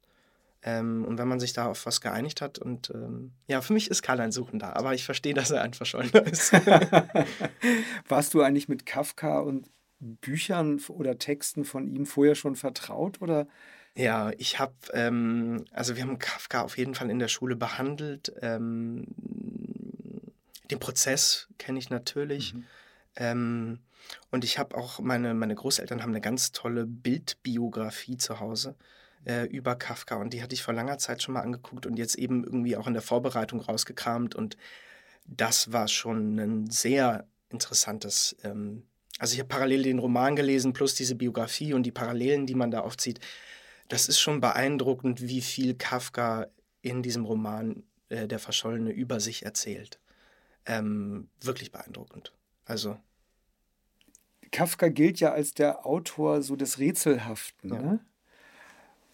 [0.62, 3.90] Ähm, und wenn man sich da auf was geeinigt hat und ähm, ja, für mich
[3.90, 6.52] ist Karl ein Suchender, aber ich verstehe, dass er ein Verschollener ist.
[8.08, 13.46] Warst du eigentlich mit Kafka und Büchern oder Texten von ihm vorher schon vertraut oder?
[13.94, 18.32] Ja, ich habe, ähm, also wir haben Kafka auf jeden Fall in der Schule behandelt.
[18.42, 19.06] Ähm,
[20.70, 22.54] den Prozess kenne ich natürlich.
[22.54, 22.64] Mhm.
[23.16, 23.78] Ähm,
[24.30, 28.76] und ich habe auch, meine, meine Großeltern haben eine ganz tolle Bildbiografie zu Hause
[29.24, 32.16] äh, über Kafka und die hatte ich vor langer Zeit schon mal angeguckt und jetzt
[32.16, 34.56] eben irgendwie auch in der Vorbereitung rausgekramt und
[35.26, 38.84] das war schon ein sehr interessantes ähm,
[39.18, 42.70] also ich habe parallel den Roman gelesen, plus diese Biografie und die Parallelen, die man
[42.70, 43.18] da aufzieht.
[43.88, 46.46] Das ist schon beeindruckend, wie viel Kafka
[46.82, 49.98] in diesem Roman äh, Der Verschollene über sich erzählt.
[50.66, 52.32] Ähm, wirklich beeindruckend.
[52.64, 52.98] Also.
[54.52, 57.74] Kafka gilt ja als der Autor so des Rätselhaften.
[57.74, 57.82] Ja.
[57.82, 58.00] Ne?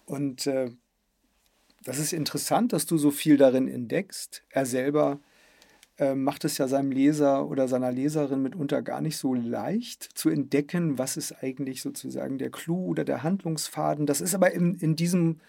[0.07, 0.71] Und äh,
[1.85, 4.43] das ist interessant, dass du so viel darin entdeckst.
[4.51, 5.21] Er selber
[5.99, 10.29] äh, macht es ja seinem Leser oder seiner Leserin mitunter gar nicht so leicht zu
[10.29, 14.07] entdecken, was ist eigentlich sozusagen der Clou oder der Handlungsfaden.
[14.07, 15.41] Das ist aber in, in diesem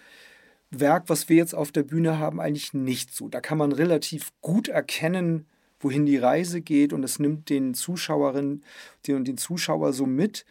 [0.69, 3.27] Werk, was wir jetzt auf der Bühne haben, eigentlich nicht so.
[3.27, 5.47] Da kann man relativ gut erkennen,
[5.79, 8.63] wohin die Reise geht und es nimmt den Zuschauerinnen
[9.07, 10.45] den, den Zuschauer so mit.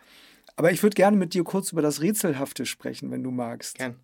[0.57, 3.79] Aber ich würde gerne mit dir kurz über das Rätselhafte sprechen, wenn du magst.
[3.79, 4.01] Gern.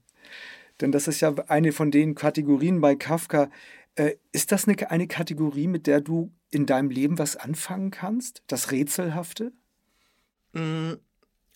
[0.80, 3.50] Denn das ist ja eine von den Kategorien bei Kafka,
[3.96, 8.42] äh, ist das eine, eine Kategorie, mit der du in deinem Leben was anfangen kannst?
[8.46, 9.52] Das Rätselhafte?
[10.52, 10.94] Mm,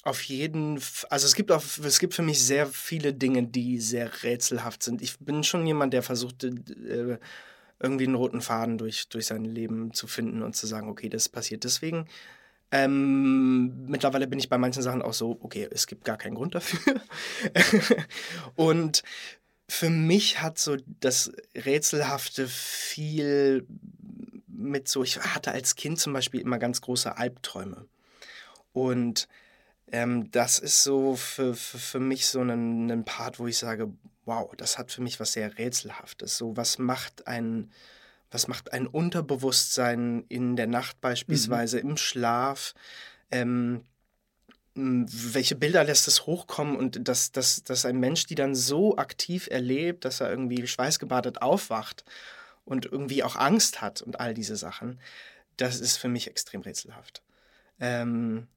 [0.02, 1.08] auf jeden Fall.
[1.10, 5.00] Also es gibt, auch, es gibt für mich sehr viele Dinge, die sehr rätselhaft sind.
[5.00, 7.18] Ich bin schon jemand, der versucht, äh,
[7.80, 11.28] irgendwie einen roten Faden durch, durch sein Leben zu finden und zu sagen, okay, das
[11.28, 12.06] passiert deswegen.
[12.76, 16.56] Ähm, mittlerweile bin ich bei manchen Sachen auch so, okay, es gibt gar keinen Grund
[16.56, 17.00] dafür.
[18.56, 19.04] und
[19.68, 23.64] für mich hat so das Rätselhafte viel
[24.48, 27.86] mit so, ich hatte als Kind zum Beispiel immer ganz große Albträume.
[28.72, 29.28] Und
[29.92, 33.92] ähm, das ist so für, für, für mich so ein, ein Part, wo ich sage,
[34.24, 36.36] wow, das hat für mich was sehr Rätselhaftes.
[36.36, 37.70] So, was macht ein,
[38.34, 41.90] was macht ein Unterbewusstsein in der Nacht beispielsweise, mhm.
[41.90, 42.74] im Schlaf?
[43.30, 43.84] Ähm,
[44.74, 49.46] welche Bilder lässt es hochkommen und dass, dass, dass ein Mensch die dann so aktiv
[49.48, 52.04] erlebt, dass er irgendwie schweißgebadet aufwacht
[52.64, 54.98] und irgendwie auch Angst hat und all diese Sachen,
[55.56, 57.22] das ist für mich extrem rätselhaft.
[57.78, 58.48] Ähm,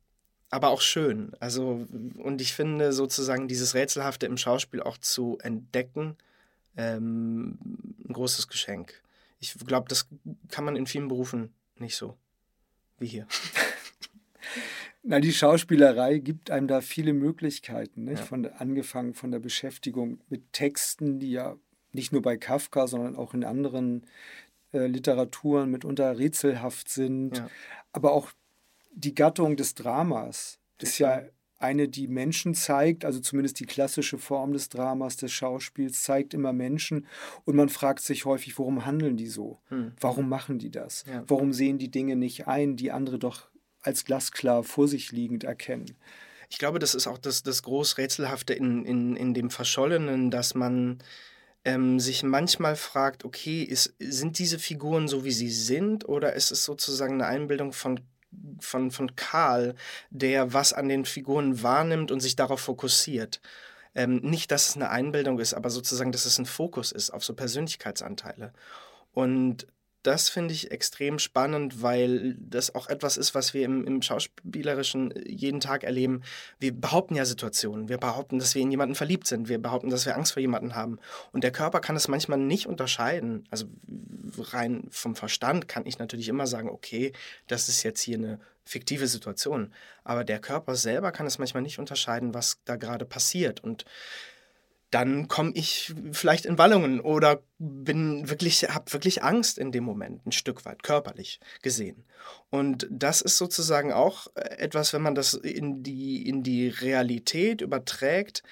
[0.49, 1.33] aber auch schön.
[1.39, 1.85] Also,
[2.17, 6.17] und ich finde sozusagen dieses Rätselhafte im Schauspiel auch zu entdecken,
[6.77, 7.59] ähm,
[8.09, 9.03] ein großes Geschenk.
[9.39, 10.07] Ich glaube, das
[10.49, 12.17] kann man in vielen Berufen nicht so
[12.99, 13.27] wie hier.
[15.03, 18.19] Na, die Schauspielerei gibt einem da viele Möglichkeiten, nicht?
[18.19, 18.25] Ja.
[18.25, 21.55] Von, angefangen von der Beschäftigung mit Texten, die ja
[21.93, 24.05] nicht nur bei Kafka, sondern auch in anderen
[24.73, 27.37] äh, Literaturen mitunter rätselhaft sind.
[27.37, 27.49] Ja.
[27.93, 28.31] Aber auch
[28.91, 31.23] die Gattung des Dramas ist ja
[31.59, 36.53] eine, die Menschen zeigt, also zumindest die klassische Form des Dramas, des Schauspiels, zeigt immer
[36.53, 37.07] Menschen
[37.45, 39.59] und man fragt sich häufig, warum handeln die so?
[39.69, 39.93] Hm.
[39.99, 41.03] Warum machen die das?
[41.07, 41.23] Ja.
[41.27, 43.47] Warum sehen die Dinge nicht ein, die andere doch
[43.87, 45.95] als glasklar vor sich liegend erkennen.
[46.49, 50.99] Ich glaube, das ist auch das, das Großrätselhafte in, in, in dem Verschollenen, dass man
[51.65, 56.51] ähm, sich manchmal fragt, okay, ist, sind diese Figuren so, wie sie sind, oder ist
[56.51, 57.99] es sozusagen eine Einbildung von,
[58.59, 59.75] von, von Karl,
[60.09, 63.41] der was an den Figuren wahrnimmt und sich darauf fokussiert?
[63.95, 67.23] Ähm, nicht, dass es eine Einbildung ist, aber sozusagen, dass es ein Fokus ist auf
[67.23, 68.53] so Persönlichkeitsanteile.
[69.13, 69.67] Und
[70.07, 75.11] das finde ich extrem spannend, weil das auch etwas ist, was wir im, im Schauspielerischen
[75.11, 76.21] äh, jeden Tag erleben.
[76.59, 77.89] Wir behaupten ja Situationen.
[77.89, 79.49] Wir behaupten, dass wir in jemanden verliebt sind.
[79.49, 80.97] Wir behaupten, dass wir Angst vor jemanden haben.
[81.33, 83.43] Und der Körper kann es manchmal nicht unterscheiden.
[83.51, 83.65] Also
[84.37, 87.11] rein vom Verstand kann ich natürlich immer sagen, okay,
[87.47, 89.73] das ist jetzt hier eine fiktive Situation.
[90.05, 93.61] Aber der Körper selber kann es manchmal nicht unterscheiden, was da gerade passiert.
[93.61, 93.83] Und
[94.91, 100.25] dann komme ich vielleicht in Wallungen oder bin wirklich, habe wirklich Angst in dem Moment,
[100.25, 102.05] ein Stück weit, körperlich gesehen.
[102.49, 107.59] Und das ist sozusagen auch äh, etwas, wenn man das in die, in die Realität
[107.61, 108.43] überträgt,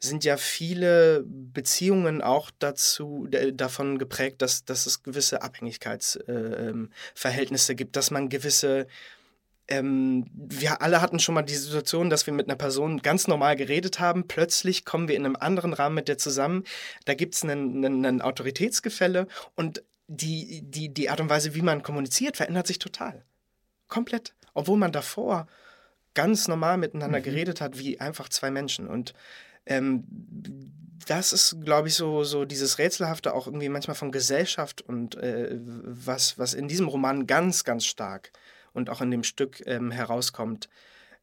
[0.00, 7.96] sind ja viele Beziehungen auch dazu davon geprägt, dass, dass es gewisse Abhängigkeitsverhältnisse äh, gibt,
[7.96, 8.86] dass man gewisse
[9.68, 13.56] ähm, wir alle hatten schon mal die Situation, dass wir mit einer Person ganz normal
[13.56, 14.28] geredet haben.
[14.28, 16.64] Plötzlich kommen wir in einem anderen Rahmen mit der zusammen.
[17.06, 22.36] Da gibt es ein Autoritätsgefälle und die, die, die Art und Weise, wie man kommuniziert,
[22.36, 23.24] verändert sich total.
[23.88, 24.34] Komplett.
[24.52, 25.46] Obwohl man davor
[26.12, 27.24] ganz normal miteinander mhm.
[27.24, 28.86] geredet hat, wie einfach zwei Menschen.
[28.86, 29.14] Und
[29.66, 30.04] ähm,
[31.06, 35.58] das ist, glaube ich, so, so dieses Rätselhafte auch irgendwie manchmal von Gesellschaft und äh,
[35.58, 38.30] was, was in diesem Roman ganz, ganz stark
[38.74, 40.68] und auch in dem Stück ähm, herauskommt,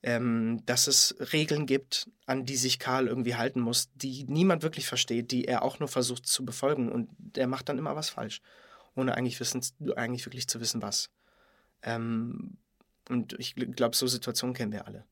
[0.04, 4.88] ähm, dass es Regeln gibt, an die sich Karl irgendwie halten muss, die niemand wirklich
[4.88, 8.42] versteht, die er auch nur versucht zu befolgen und der macht dann immer was falsch,
[8.96, 9.62] ohne eigentlich, wissen,
[9.96, 11.12] eigentlich wirklich zu wissen, was.
[11.84, 12.58] Ähm,
[13.10, 15.06] und ich glaube, so Situationen kennen wir alle.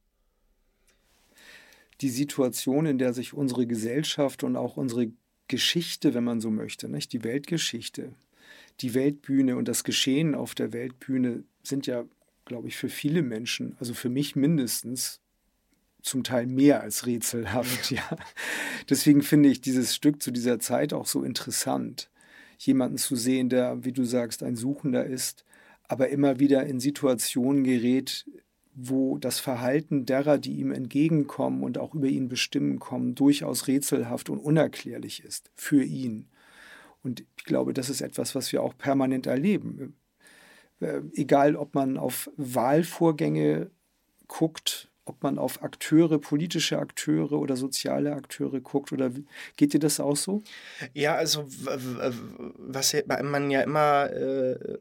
[2.02, 5.12] Die Situation, in der sich unsere Gesellschaft und auch unsere
[5.48, 8.14] Geschichte, wenn man so möchte, nicht die Weltgeschichte,
[8.80, 12.06] die Weltbühne und das Geschehen auf der Weltbühne sind ja
[12.50, 15.22] glaube ich, für viele Menschen, also für mich mindestens,
[16.02, 17.92] zum Teil mehr als rätselhaft.
[17.92, 18.04] Ja.
[18.90, 22.10] Deswegen finde ich dieses Stück zu dieser Zeit auch so interessant.
[22.58, 25.46] Jemanden zu sehen, der, wie du sagst, ein Suchender ist,
[25.88, 28.26] aber immer wieder in Situationen gerät,
[28.76, 34.30] wo das Verhalten derer, die ihm entgegenkommen und auch über ihn bestimmen kommen, durchaus rätselhaft
[34.30, 36.28] und unerklärlich ist für ihn.
[37.04, 39.96] Und ich glaube, das ist etwas, was wir auch permanent erleben.
[40.80, 43.70] Äh, egal ob man auf Wahlvorgänge
[44.28, 49.12] guckt, ob man auf Akteure, politische Akteure oder soziale Akteure guckt oder
[49.58, 50.44] geht dir das auch so?
[50.94, 54.78] Ja, also was man ja immer äh,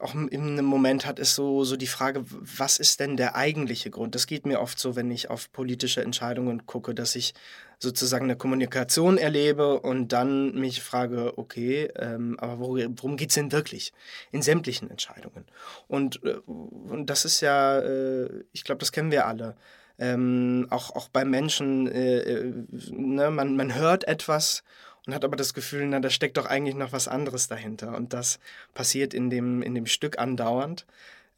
[0.00, 4.14] auch im Moment hat, ist so, so die Frage, was ist denn der eigentliche Grund?
[4.14, 7.34] Das geht mir oft so, wenn ich auf politische Entscheidungen gucke, dass ich
[7.78, 13.52] sozusagen eine Kommunikation erlebe und dann mich frage, okay, ähm, aber worum geht es denn
[13.52, 13.92] wirklich
[14.32, 15.44] in sämtlichen Entscheidungen?
[15.86, 19.56] Und, äh, und das ist ja, äh, ich glaube, das kennen wir alle.
[19.98, 22.54] Ähm, auch, auch bei Menschen, äh, äh,
[22.90, 24.62] ne, man, man hört etwas
[25.06, 27.96] und hat aber das Gefühl, na, da steckt doch eigentlich noch was anderes dahinter.
[27.96, 28.38] Und das
[28.74, 30.84] passiert in dem, in dem Stück andauernd.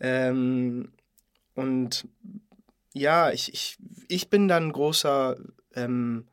[0.01, 0.91] Ähm,
[1.55, 2.07] und
[2.93, 5.37] ja, ich, ich, ich bin dann großer
[5.75, 6.27] ähm,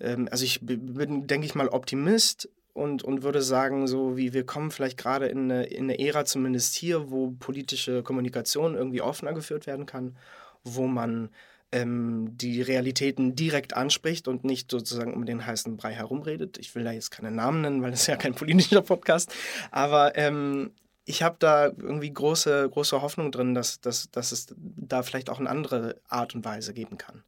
[0.00, 4.46] ähm, also ich bin, denke ich mal, Optimist und, und würde sagen, so wie wir
[4.46, 9.32] kommen vielleicht gerade in eine, in eine Ära, zumindest hier, wo politische Kommunikation irgendwie offener
[9.32, 10.16] geführt werden kann,
[10.64, 11.30] wo man
[11.72, 16.56] ähm, die Realitäten direkt anspricht und nicht sozusagen um den heißen Brei herumredet.
[16.58, 19.34] Ich will da jetzt keine Namen nennen, weil das ist ja kein politischer Podcast.
[19.70, 20.70] Aber ähm,
[21.04, 25.40] ich habe da irgendwie große, große Hoffnung drin, dass, dass, dass es da vielleicht auch
[25.40, 27.24] eine andere Art und Weise geben kann.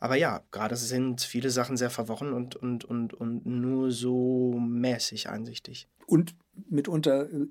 [0.00, 5.28] Aber ja, gerade sind viele Sachen sehr verworren und, und, und, und nur so mäßig
[5.28, 5.88] einsichtig.
[6.06, 6.34] Und
[6.68, 7.46] mitunter äh,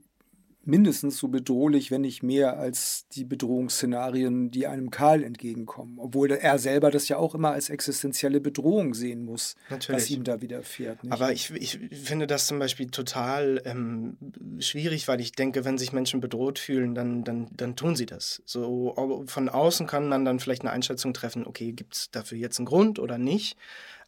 [0.69, 5.97] mindestens so bedrohlich, wenn nicht mehr als die Bedrohungsszenarien, die einem Karl entgegenkommen.
[5.99, 10.01] Obwohl er selber das ja auch immer als existenzielle Bedrohung sehen muss, Natürlich.
[10.01, 11.03] was ihm da widerfährt.
[11.03, 11.12] Nicht?
[11.12, 14.17] Aber ich, ich finde das zum Beispiel total ähm,
[14.60, 18.41] schwierig, weil ich denke, wenn sich Menschen bedroht fühlen, dann, dann, dann tun sie das.
[18.45, 22.60] So von außen kann man dann vielleicht eine Einschätzung treffen, okay, gibt es dafür jetzt
[22.60, 23.58] einen Grund oder nicht?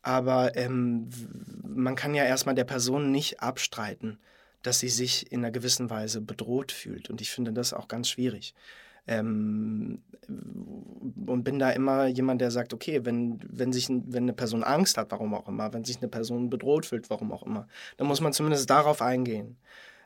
[0.04, 1.10] Aber ähm,
[1.64, 4.18] man kann ja erstmal der Person nicht abstreiten,
[4.62, 7.10] dass sie sich in einer gewissen Weise bedroht fühlt.
[7.10, 8.54] Und ich finde das auch ganz schwierig.
[9.08, 14.64] Ähm, und bin da immer jemand, der sagt, okay, wenn, wenn, sich, wenn eine Person
[14.64, 18.08] Angst hat, warum auch immer, wenn sich eine Person bedroht fühlt, warum auch immer, dann
[18.08, 19.58] muss man zumindest darauf eingehen.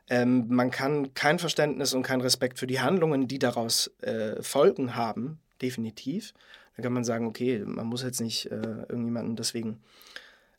[0.08, 4.94] Ähm, man kann kein Verständnis und kein Respekt für die Handlungen, die daraus äh, folgen,
[4.94, 6.32] haben, definitiv.
[6.76, 8.56] Da kann man sagen, okay, man muss jetzt nicht äh,
[8.88, 9.80] irgendjemanden deswegen,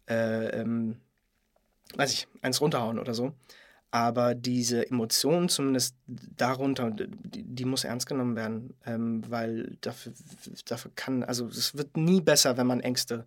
[0.10, 0.98] äh, ähm,
[1.96, 3.34] weiß ich, eins runterhauen oder so.
[3.90, 10.12] Aber diese Emotion, zumindest darunter, die, die muss ernst genommen werden, ähm, weil dafür,
[10.66, 13.26] dafür kann, also es wird nie besser, wenn man Ängste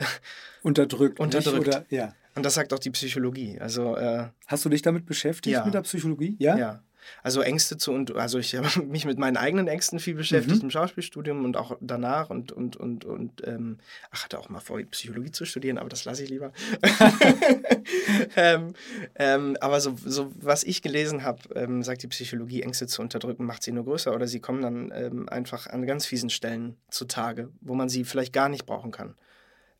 [0.62, 1.20] unterdrückt.
[1.20, 1.68] unterdrückt.
[1.68, 2.14] Oder, ja.
[2.34, 3.58] Und das sagt auch die Psychologie.
[3.60, 5.64] Also, äh, Hast du dich damit beschäftigt, ja.
[5.64, 6.36] mit der Psychologie?
[6.38, 6.56] Ja.
[6.56, 6.82] ja.
[7.22, 10.64] Also Ängste zu und also ich habe mich mit meinen eigenen Ängsten viel beschäftigt mhm.
[10.64, 13.78] im Schauspielstudium und auch danach und und und und ähm,
[14.10, 16.52] ach hatte auch mal vor Psychologie zu studieren, aber das lasse ich lieber.
[18.36, 18.74] ähm,
[19.16, 23.44] ähm, aber so, so was ich gelesen habe, ähm, sagt die Psychologie Ängste zu unterdrücken
[23.44, 27.50] macht sie nur größer oder sie kommen dann ähm, einfach an ganz fiesen Stellen zutage,
[27.60, 29.14] wo man sie vielleicht gar nicht brauchen kann.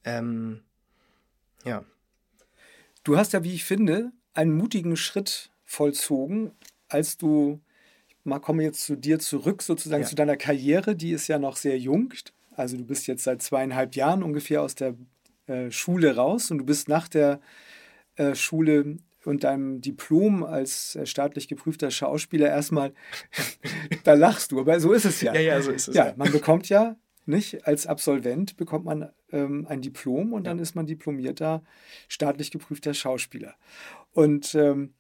[0.05, 0.63] Ähm,
[1.65, 1.85] ja.
[3.05, 6.53] Du hast ja, wie ich finde, einen mutigen Schritt vollzogen,
[6.91, 7.61] als du,
[8.25, 10.09] mal komme jetzt zu dir zurück, sozusagen ja.
[10.09, 12.13] zu deiner Karriere, die ist ja noch sehr jung.
[12.53, 14.95] Also du bist jetzt seit zweieinhalb Jahren ungefähr aus der
[15.47, 17.41] äh, Schule raus und du bist nach der
[18.17, 22.93] äh, Schule und deinem Diplom als äh, staatlich geprüfter Schauspieler erstmal,
[24.05, 25.35] da lachst du, aber so ist es ja.
[25.35, 25.95] Ja, ja, so ist es.
[25.95, 30.75] Ja, man bekommt ja nicht als Absolvent bekommt man ähm, ein Diplom und dann ist
[30.75, 31.63] man diplomierter
[32.09, 33.55] staatlich geprüfter Schauspieler.
[34.13, 34.95] Und ähm,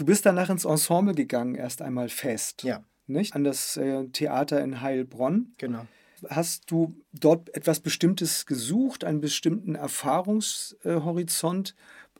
[0.00, 2.62] Du bist danach ins Ensemble gegangen, erst einmal fest.
[2.62, 2.82] Ja.
[3.06, 3.34] Nicht?
[3.34, 5.52] An das äh, Theater in Heilbronn.
[5.58, 5.86] Genau.
[6.26, 11.74] Hast du dort etwas Bestimmtes gesucht, einen bestimmten Erfahrungshorizont?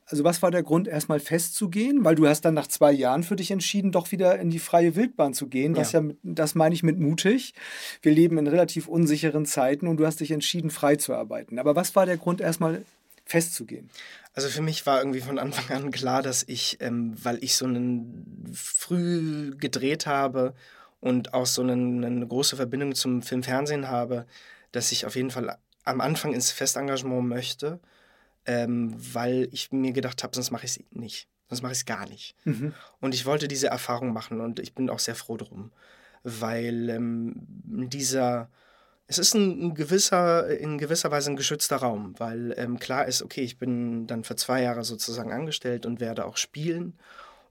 [0.04, 2.04] Also was war der Grund, erstmal festzugehen?
[2.04, 4.94] Weil du hast dann nach zwei Jahren für dich entschieden, doch wieder in die freie
[4.94, 5.74] Wildbahn zu gehen.
[5.74, 7.54] Was ja, ja das meine ich mit mutig.
[8.02, 11.58] Wir leben in relativ unsicheren Zeiten und du hast dich entschieden, frei zu arbeiten.
[11.58, 12.84] Aber was war der Grund, erstmal
[13.24, 13.88] festzugehen?
[14.32, 17.66] Also für mich war irgendwie von Anfang an klar, dass ich, ähm, weil ich so
[17.66, 20.54] einen früh gedreht habe
[21.00, 24.26] und auch so einen, eine große Verbindung zum Film-Fernsehen habe,
[24.72, 27.80] dass ich auf jeden Fall am Anfang ins Festengagement möchte,
[28.46, 31.28] ähm, weil ich mir gedacht habe, sonst mache ich es nicht.
[31.48, 32.36] Sonst mache ich es gar nicht.
[32.44, 32.74] Mhm.
[33.00, 35.72] Und ich wollte diese Erfahrung machen und ich bin auch sehr froh drum,
[36.22, 38.48] weil ähm, dieser
[39.10, 43.22] es ist ein, ein, gewisser, in gewisser Weise ein geschützter Raum, weil ähm, klar ist,
[43.22, 46.96] okay, ich bin dann für zwei Jahre sozusagen angestellt und werde auch spielen.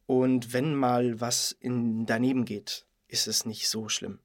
[0.05, 4.19] Und wenn mal was in, daneben geht, ist es nicht so schlimm.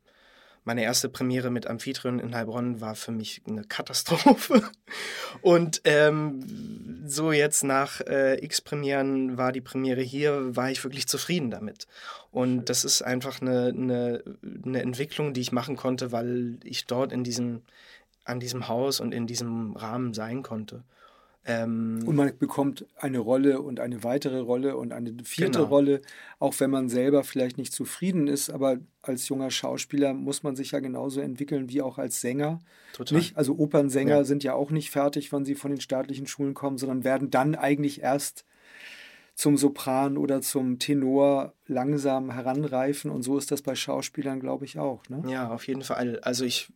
[0.67, 4.63] Meine erste Premiere mit Amphitryon in Heilbronn war für mich eine Katastrophe.
[5.43, 11.51] Und ähm, so jetzt nach äh, X-Premieren war die Premiere hier, war ich wirklich zufrieden
[11.51, 11.87] damit.
[12.31, 14.23] Und das ist einfach eine, eine,
[14.65, 17.61] eine Entwicklung, die ich machen konnte, weil ich dort in diesem,
[18.25, 20.83] an diesem Haus und in diesem Rahmen sein konnte.
[21.47, 25.69] Ähm, und man bekommt eine Rolle und eine weitere Rolle und eine vierte genau.
[25.69, 26.01] Rolle,
[26.39, 28.49] auch wenn man selber vielleicht nicht zufrieden ist.
[28.49, 32.61] Aber als junger Schauspieler muss man sich ja genauso entwickeln wie auch als Sänger.
[32.95, 33.19] Total.
[33.19, 33.37] Nicht?
[33.37, 34.25] Also Opernsänger ja.
[34.25, 37.55] sind ja auch nicht fertig, wenn sie von den staatlichen Schulen kommen, sondern werden dann
[37.55, 38.45] eigentlich erst
[39.35, 43.11] zum Sopran oder zum Tenor langsam heranreifen.
[43.11, 45.03] Und so ist das bei Schauspielern, glaube ich, auch.
[45.09, 45.23] Ne?
[45.27, 46.21] Ja, auf jeden Fall.
[46.21, 46.73] Also ich,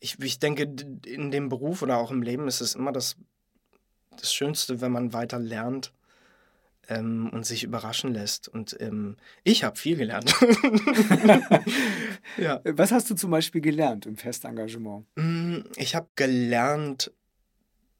[0.00, 0.74] ich, ich denke,
[1.06, 3.16] in dem Beruf oder auch im Leben ist es immer das
[4.20, 5.92] das Schönste, wenn man weiter lernt
[6.88, 8.48] ähm, und sich überraschen lässt.
[8.48, 10.34] Und ähm, ich habe viel gelernt.
[12.36, 12.60] ja.
[12.64, 15.06] Was hast du zum Beispiel gelernt im Festengagement?
[15.16, 17.12] Mm, ich habe gelernt,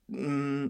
[0.09, 0.67] mm,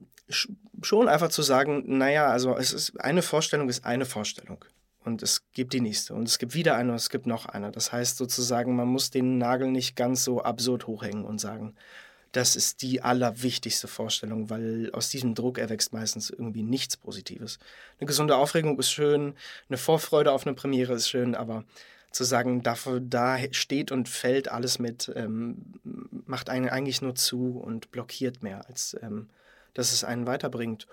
[0.83, 4.65] schon einfach zu sagen, naja, also es ist eine Vorstellung ist eine Vorstellung.
[5.05, 6.15] Und es gibt die nächste.
[6.15, 7.71] Und es gibt wieder eine und es gibt noch eine.
[7.71, 11.75] Das heißt sozusagen, man muss den Nagel nicht ganz so absurd hochhängen und sagen,
[12.37, 17.61] das ist die allerwichtigste Vorstellung, weil aus diesem Druck erwächst meistens irgendwie nichts Positives.
[17.99, 19.35] Eine gesunde Aufregung ist schön,
[19.69, 21.65] eine Vorfreude auf eine Premiere ist schön, aber
[22.11, 25.75] zu sagen, dafür, da steht und fällt alles mit, ähm,
[26.27, 29.29] macht einen eigentlich nur zu und blockiert mehr, als ähm,
[29.73, 30.87] dass es einen weiterbringt.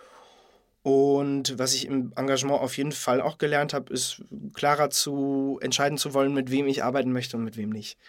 [0.84, 4.24] Und was ich im Engagement auf jeden Fall auch gelernt habe, ist
[4.54, 8.00] klarer zu entscheiden zu wollen, mit wem ich arbeiten möchte und mit wem nicht.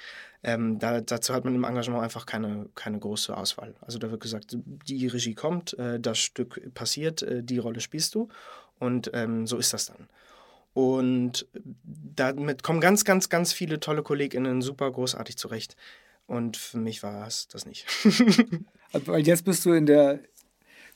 [0.42, 3.74] Ähm, da, dazu hat man im Engagement einfach keine, keine große Auswahl.
[3.80, 8.14] Also da wird gesagt, die Regie kommt, äh, das Stück passiert, äh, die Rolle spielst
[8.14, 8.28] du
[8.78, 10.08] und ähm, so ist das dann.
[10.74, 11.46] Und
[11.84, 15.76] damit kommen ganz, ganz, ganz viele tolle KollegInnen super großartig zurecht.
[16.26, 17.86] Und für mich war es das nicht.
[18.92, 20.20] Weil jetzt bist du in der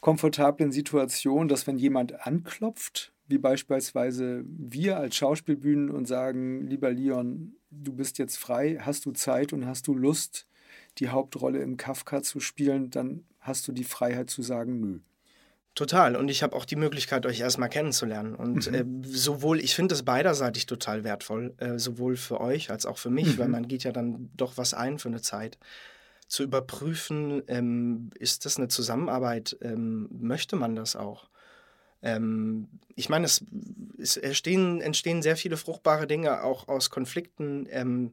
[0.07, 7.57] komfortablen Situation, dass wenn jemand anklopft, wie beispielsweise wir als Schauspielbühnen und sagen, lieber Leon,
[7.73, 10.47] du bist jetzt frei, hast du Zeit und hast du Lust,
[10.99, 15.01] die Hauptrolle im Kafka zu spielen, dann hast du die Freiheit zu sagen, nö.
[15.75, 16.15] Total.
[16.15, 18.37] Und ich habe auch die Möglichkeit, euch erstmal kennenzulernen.
[18.37, 19.03] Und mhm.
[19.03, 23.11] äh, sowohl, ich finde es beiderseitig total wertvoll, äh, sowohl für euch als auch für
[23.11, 23.39] mich, mhm.
[23.39, 25.59] weil man geht ja dann doch was ein für eine Zeit.
[26.29, 31.29] Zu überprüfen, ähm, ist das eine Zusammenarbeit, ähm, möchte man das auch?
[32.03, 33.45] Ähm, ich meine, es,
[33.99, 37.66] es entstehen, entstehen, sehr viele fruchtbare Dinge auch aus Konflikten.
[37.70, 38.12] Ähm,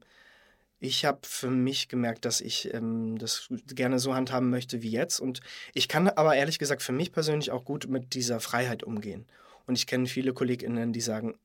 [0.79, 5.19] ich habe für mich gemerkt, dass ich ähm, das gerne so handhaben möchte wie jetzt.
[5.19, 5.39] Und
[5.73, 9.25] ich kann aber ehrlich gesagt für mich persönlich auch gut mit dieser Freiheit umgehen.
[9.65, 11.35] Und ich kenne viele KollegInnen, die sagen,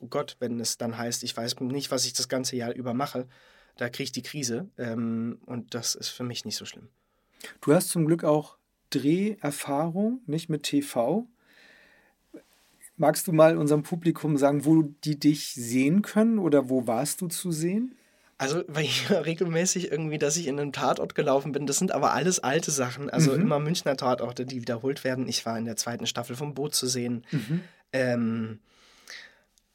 [0.00, 2.92] oh Gott, wenn es dann heißt, ich weiß nicht, was ich das ganze Jahr über
[2.92, 3.26] mache,
[3.76, 4.68] da kriege ich die Krise.
[4.78, 6.88] Ähm, und das ist für mich nicht so schlimm.
[7.60, 8.56] Du hast zum Glück auch
[8.90, 11.26] Dreherfahrung, nicht mit TV.
[12.96, 17.26] Magst du mal unserem Publikum sagen, wo die dich sehen können oder wo warst du
[17.26, 17.96] zu sehen?
[18.38, 22.12] Also, weil ich regelmäßig irgendwie, dass ich in einem Tatort gelaufen bin, das sind aber
[22.12, 23.10] alles alte Sachen.
[23.10, 23.42] Also mhm.
[23.42, 25.28] immer Münchner Tatorte, die wiederholt werden.
[25.28, 27.24] Ich war in der zweiten Staffel vom Boot zu sehen.
[27.30, 27.60] Mhm.
[27.92, 28.58] Ähm,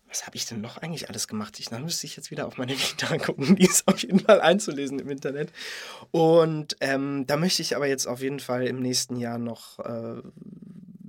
[0.10, 1.60] was habe ich denn noch eigentlich alles gemacht?
[1.60, 3.55] Ich, dann müsste ich jetzt wieder auf meine Vita gucken.
[3.55, 5.51] Die ist auf jeden Fall einzulesen im Internet.
[6.12, 10.22] Und ähm, da möchte ich aber jetzt auf jeden Fall im nächsten Jahr noch äh,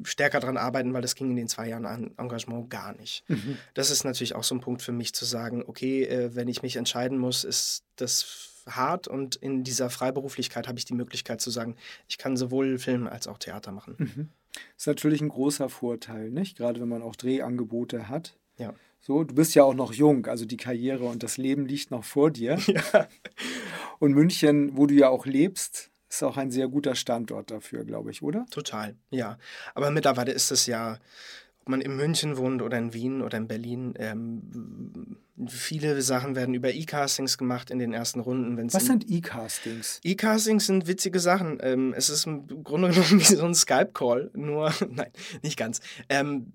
[0.04, 3.24] stärker daran arbeiten, weil das ging in den zwei Jahren an Engagement gar nicht.
[3.28, 3.58] Mhm.
[3.74, 6.62] Das ist natürlich auch so ein Punkt für mich zu sagen, okay, äh, wenn ich
[6.62, 11.50] mich entscheiden muss, ist das hart und in dieser Freiberuflichkeit habe ich die Möglichkeit zu
[11.50, 11.76] sagen,
[12.08, 13.94] ich kann sowohl Film als auch Theater machen.
[13.98, 14.28] Mhm.
[14.52, 16.58] Das ist natürlich ein großer Vorteil, nicht?
[16.58, 18.36] Gerade wenn man auch Drehangebote hat.
[18.58, 18.74] Ja.
[19.00, 22.04] So, du bist ja auch noch jung, also die Karriere und das Leben liegt noch
[22.04, 22.58] vor dir.
[22.70, 23.08] Ja.
[23.98, 28.10] Und München, wo du ja auch lebst, ist auch ein sehr guter Standort dafür, glaube
[28.10, 28.46] ich, oder?
[28.50, 29.38] Total, ja.
[29.74, 30.98] Aber mittlerweile ist es ja,
[31.60, 36.54] ob man in München wohnt oder in Wien oder in Berlin, ähm, viele Sachen werden
[36.54, 38.72] über E-Castings gemacht in den ersten Runden.
[38.72, 40.00] Was sind E-Castings?
[40.02, 41.58] E-Castings sind witzige Sachen.
[41.62, 45.10] Ähm, es ist im Grunde genommen wie so ein Skype-Call, nur, nein,
[45.42, 45.80] nicht ganz.
[46.08, 46.52] Ähm,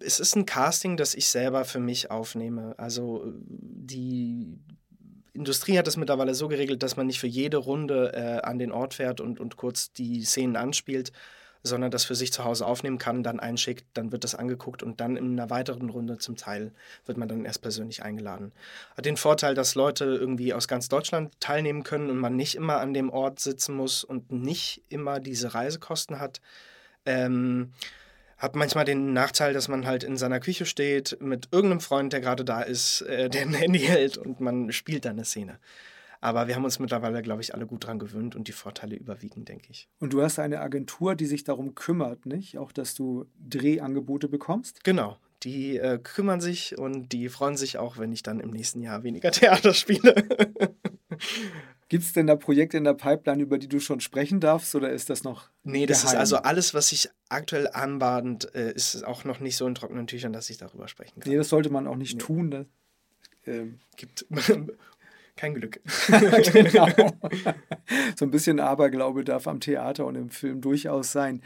[0.00, 2.74] es ist ein Casting, das ich selber für mich aufnehme.
[2.78, 4.58] Also die
[5.32, 8.72] Industrie hat es mittlerweile so geregelt, dass man nicht für jede Runde äh, an den
[8.72, 11.12] Ort fährt und, und kurz die Szenen anspielt,
[11.62, 15.00] sondern das für sich zu Hause aufnehmen kann, dann einschickt, dann wird das angeguckt und
[15.00, 16.72] dann in einer weiteren Runde zum Teil
[17.06, 18.52] wird man dann erst persönlich eingeladen.
[18.96, 22.78] Hat den Vorteil, dass Leute irgendwie aus ganz Deutschland teilnehmen können und man nicht immer
[22.80, 26.40] an dem Ort sitzen muss und nicht immer diese Reisekosten hat.
[27.06, 27.72] Ähm,
[28.38, 32.20] hat manchmal den Nachteil, dass man halt in seiner Küche steht mit irgendeinem Freund, der
[32.20, 35.58] gerade da ist, äh, der ein Handy hält und man spielt dann eine Szene.
[36.20, 39.44] Aber wir haben uns mittlerweile, glaube ich, alle gut dran gewöhnt und die Vorteile überwiegen,
[39.44, 39.88] denke ich.
[40.00, 42.58] Und du hast eine Agentur, die sich darum kümmert, nicht?
[42.58, 44.82] Auch, dass du Drehangebote bekommst?
[44.82, 45.18] Genau.
[45.44, 49.04] Die äh, kümmern sich und die freuen sich auch, wenn ich dann im nächsten Jahr
[49.04, 50.14] weniger Theater spiele.
[51.88, 54.90] Gibt es denn da Projekte in der Pipeline, über die du schon sprechen darfst, oder
[54.90, 55.48] ist das noch?
[55.64, 56.14] Nee, das geheim?
[56.14, 60.06] ist also alles, was sich aktuell anbahnt, äh, ist auch noch nicht so in trockenen
[60.06, 61.30] Tüchern, dass ich darüber sprechen kann.
[61.30, 62.20] Nee, das sollte man auch nicht nee.
[62.20, 62.50] tun.
[62.50, 62.66] Das,
[63.46, 63.80] ähm.
[63.96, 64.26] Gibt
[65.36, 65.80] kein Glück.
[66.52, 66.88] genau.
[68.16, 71.42] So ein bisschen Aberglaube darf am Theater und im Film durchaus sein.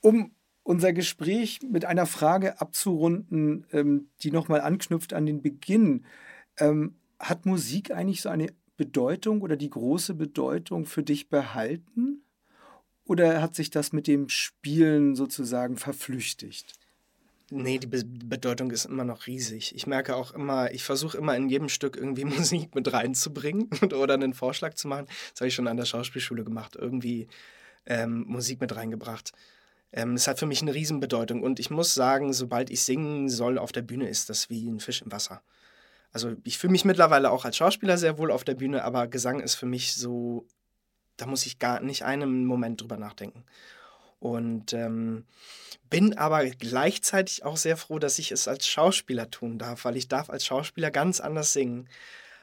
[0.00, 0.32] Um
[0.64, 6.04] unser Gespräch mit einer Frage abzurunden, ähm, die nochmal anknüpft an den Beginn.
[6.58, 8.48] Ähm, hat Musik eigentlich so eine
[8.82, 12.24] Bedeutung oder die große Bedeutung für dich behalten?
[13.04, 16.72] Oder hat sich das mit dem Spielen sozusagen verflüchtigt?
[17.50, 19.72] Nee, die Be Bedeutung ist immer noch riesig.
[19.76, 24.14] Ich merke auch immer, ich versuche immer in jedem Stück irgendwie Musik mit reinzubringen oder
[24.14, 25.06] einen Vorschlag zu machen.
[25.30, 27.28] Das habe ich schon an der Schauspielschule gemacht, irgendwie
[27.86, 29.32] ähm, Musik mit reingebracht.
[29.92, 33.58] Ähm, es hat für mich eine Riesenbedeutung und ich muss sagen, sobald ich singen soll
[33.58, 35.40] auf der Bühne, ist das wie ein Fisch im Wasser.
[36.12, 39.40] Also ich fühle mich mittlerweile auch als Schauspieler sehr wohl auf der Bühne, aber Gesang
[39.40, 40.46] ist für mich so
[41.16, 43.44] da muss ich gar nicht einen Moment drüber nachdenken.
[44.18, 45.24] Und ähm,
[45.90, 50.08] bin aber gleichzeitig auch sehr froh, dass ich es als Schauspieler tun darf, weil ich
[50.08, 51.88] darf als Schauspieler ganz anders singen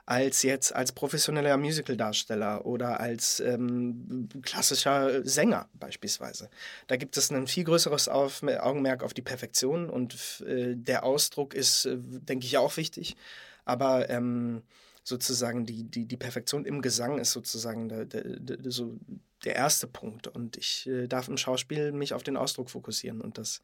[0.06, 6.50] als jetzt als professioneller Musicaldarsteller oder als ähm, klassischer Sänger beispielsweise.
[6.88, 11.86] Da gibt es ein viel größeres Augenmerk auf die Perfektion und äh, der Ausdruck ist,
[11.86, 13.18] äh, denke ich, auch wichtig.
[13.70, 14.64] Aber ähm,
[15.04, 18.98] sozusagen die, die, die Perfektion im Gesang ist sozusagen der, der, der, so
[19.46, 20.28] der erste Punkt.
[20.28, 23.62] Und ich äh, darf im Schauspiel mich auf den Ausdruck fokussieren und das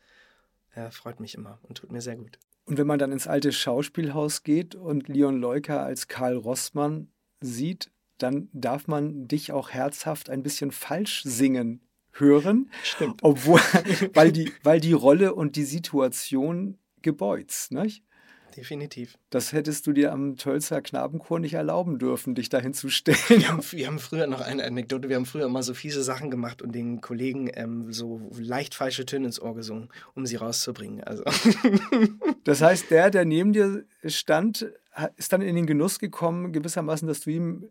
[0.76, 2.40] äh, freut mich immer und tut mir sehr gut.
[2.66, 7.10] Und wenn man dann ins alte Schauspielhaus geht und Leon Leuker als Karl Rossmann
[7.42, 11.82] sieht, dann darf man dich auch herzhaft ein bisschen falsch singen
[12.12, 12.72] hören.
[12.84, 13.22] Stimmt.
[13.24, 13.60] Obwohl,
[14.14, 18.04] weil die, weil die Rolle und die Situation gebeuzt, nicht?
[18.56, 19.18] Definitiv.
[19.30, 23.18] Das hättest du dir am Tölzer Knabenchor nicht erlauben dürfen, dich dahin zu stellen.
[23.28, 26.32] Wir haben, wir haben, früher noch eine Anekdote, wir haben früher immer so fiese Sachen
[26.32, 31.04] gemacht und den Kollegen ähm, so leicht falsche Töne ins Ohr gesungen, um sie rauszubringen.
[31.04, 31.24] Also.
[32.44, 34.72] Das heißt, der, der neben dir stand,
[35.18, 37.70] ist dann in den Genuss gekommen, gewissermaßen, dass du ihm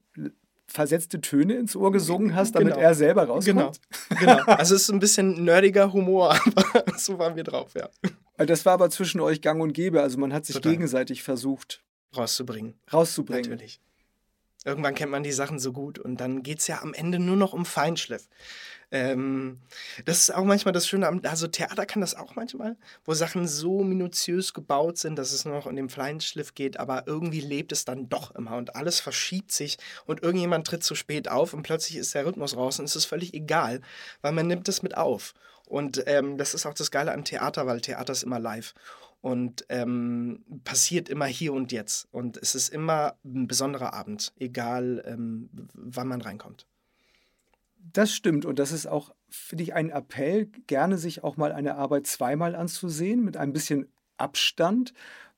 [0.66, 2.85] versetzte Töne ins Ohr gesungen hast, damit genau.
[2.85, 3.80] er selber rauskommt.
[4.09, 4.45] Genau, genau.
[4.47, 7.89] Also es ist ein bisschen nerdiger Humor, aber so waren wir drauf, ja.
[8.37, 10.72] Das war aber zwischen euch gang und gäbe, also man hat sich Total.
[10.72, 11.82] gegenseitig versucht
[12.16, 12.74] rauszubringen.
[12.93, 13.51] Rauszubringen.
[13.51, 13.80] Natürlich.
[14.64, 17.37] Irgendwann kennt man die Sachen so gut und dann geht es ja am Ende nur
[17.37, 18.28] noch um Feinschliff.
[18.91, 19.61] Ähm,
[20.07, 23.82] das ist auch manchmal das Schöne, also Theater kann das auch manchmal, wo Sachen so
[23.82, 27.85] minutiös gebaut sind, dass es nur noch um den Feinschliff geht, aber irgendwie lebt es
[27.85, 29.76] dann doch immer und alles verschiebt sich
[30.07, 33.07] und irgendjemand tritt zu spät auf und plötzlich ist der Rhythmus raus und es ist
[33.07, 33.82] völlig egal,
[34.22, 35.35] weil man nimmt es mit auf.
[35.66, 38.74] Und ähm, das ist auch das Geile an Theater, weil Theater ist immer live
[39.24, 42.08] und ähm, passiert immer hier und jetzt.
[42.12, 46.66] Und es ist immer ein besonderer Abend, egal ähm, wann man reinkommt.
[47.92, 51.76] Das stimmt und das ist auch, finde ich, ein Appell, gerne sich auch mal eine
[51.76, 53.88] Arbeit zweimal anzusehen, mit ein bisschen
[54.18, 54.92] Abstand,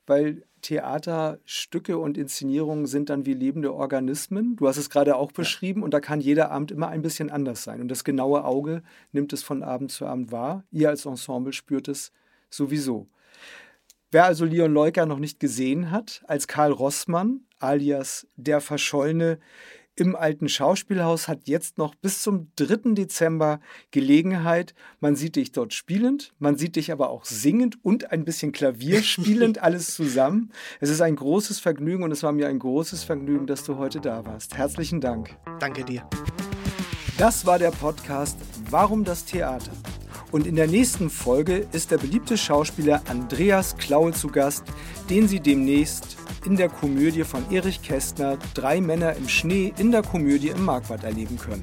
[0.07, 4.57] weil Theaterstücke und Inszenierungen sind dann wie lebende Organismen.
[4.57, 7.63] Du hast es gerade auch beschrieben und da kann jeder Abend immer ein bisschen anders
[7.63, 7.81] sein.
[7.81, 8.83] Und das genaue Auge
[9.13, 10.65] nimmt es von Abend zu Abend wahr.
[10.73, 12.13] Ihr als Ensemble spürt es
[12.51, 13.09] sowieso.
[14.11, 19.39] Wer also Leon Leuker noch nicht gesehen hat, als Karl Rossmann, alias der Verschollene,
[19.97, 22.95] im alten Schauspielhaus hat jetzt noch bis zum 3.
[22.95, 24.75] Dezember Gelegenheit.
[25.01, 29.03] Man sieht dich dort spielend, man sieht dich aber auch singend und ein bisschen Klavier
[29.03, 30.53] spielend, alles zusammen.
[30.81, 34.01] Es ist ein großes Vergnügen und es war mir ein großes Vergnügen, dass du heute
[34.01, 34.57] da warst.
[34.57, 35.37] Herzlichen Dank.
[35.59, 36.09] Danke dir.
[37.17, 38.39] Das war der Podcast
[38.69, 39.71] Warum das Theater?
[40.33, 44.65] Und in der nächsten Folge ist der beliebte Schauspieler Andreas Klaul zu Gast,
[45.09, 46.17] den Sie demnächst
[46.47, 51.03] in der Komödie von Erich Kästner Drei Männer im Schnee in der Komödie im Marquardt
[51.03, 51.63] erleben können.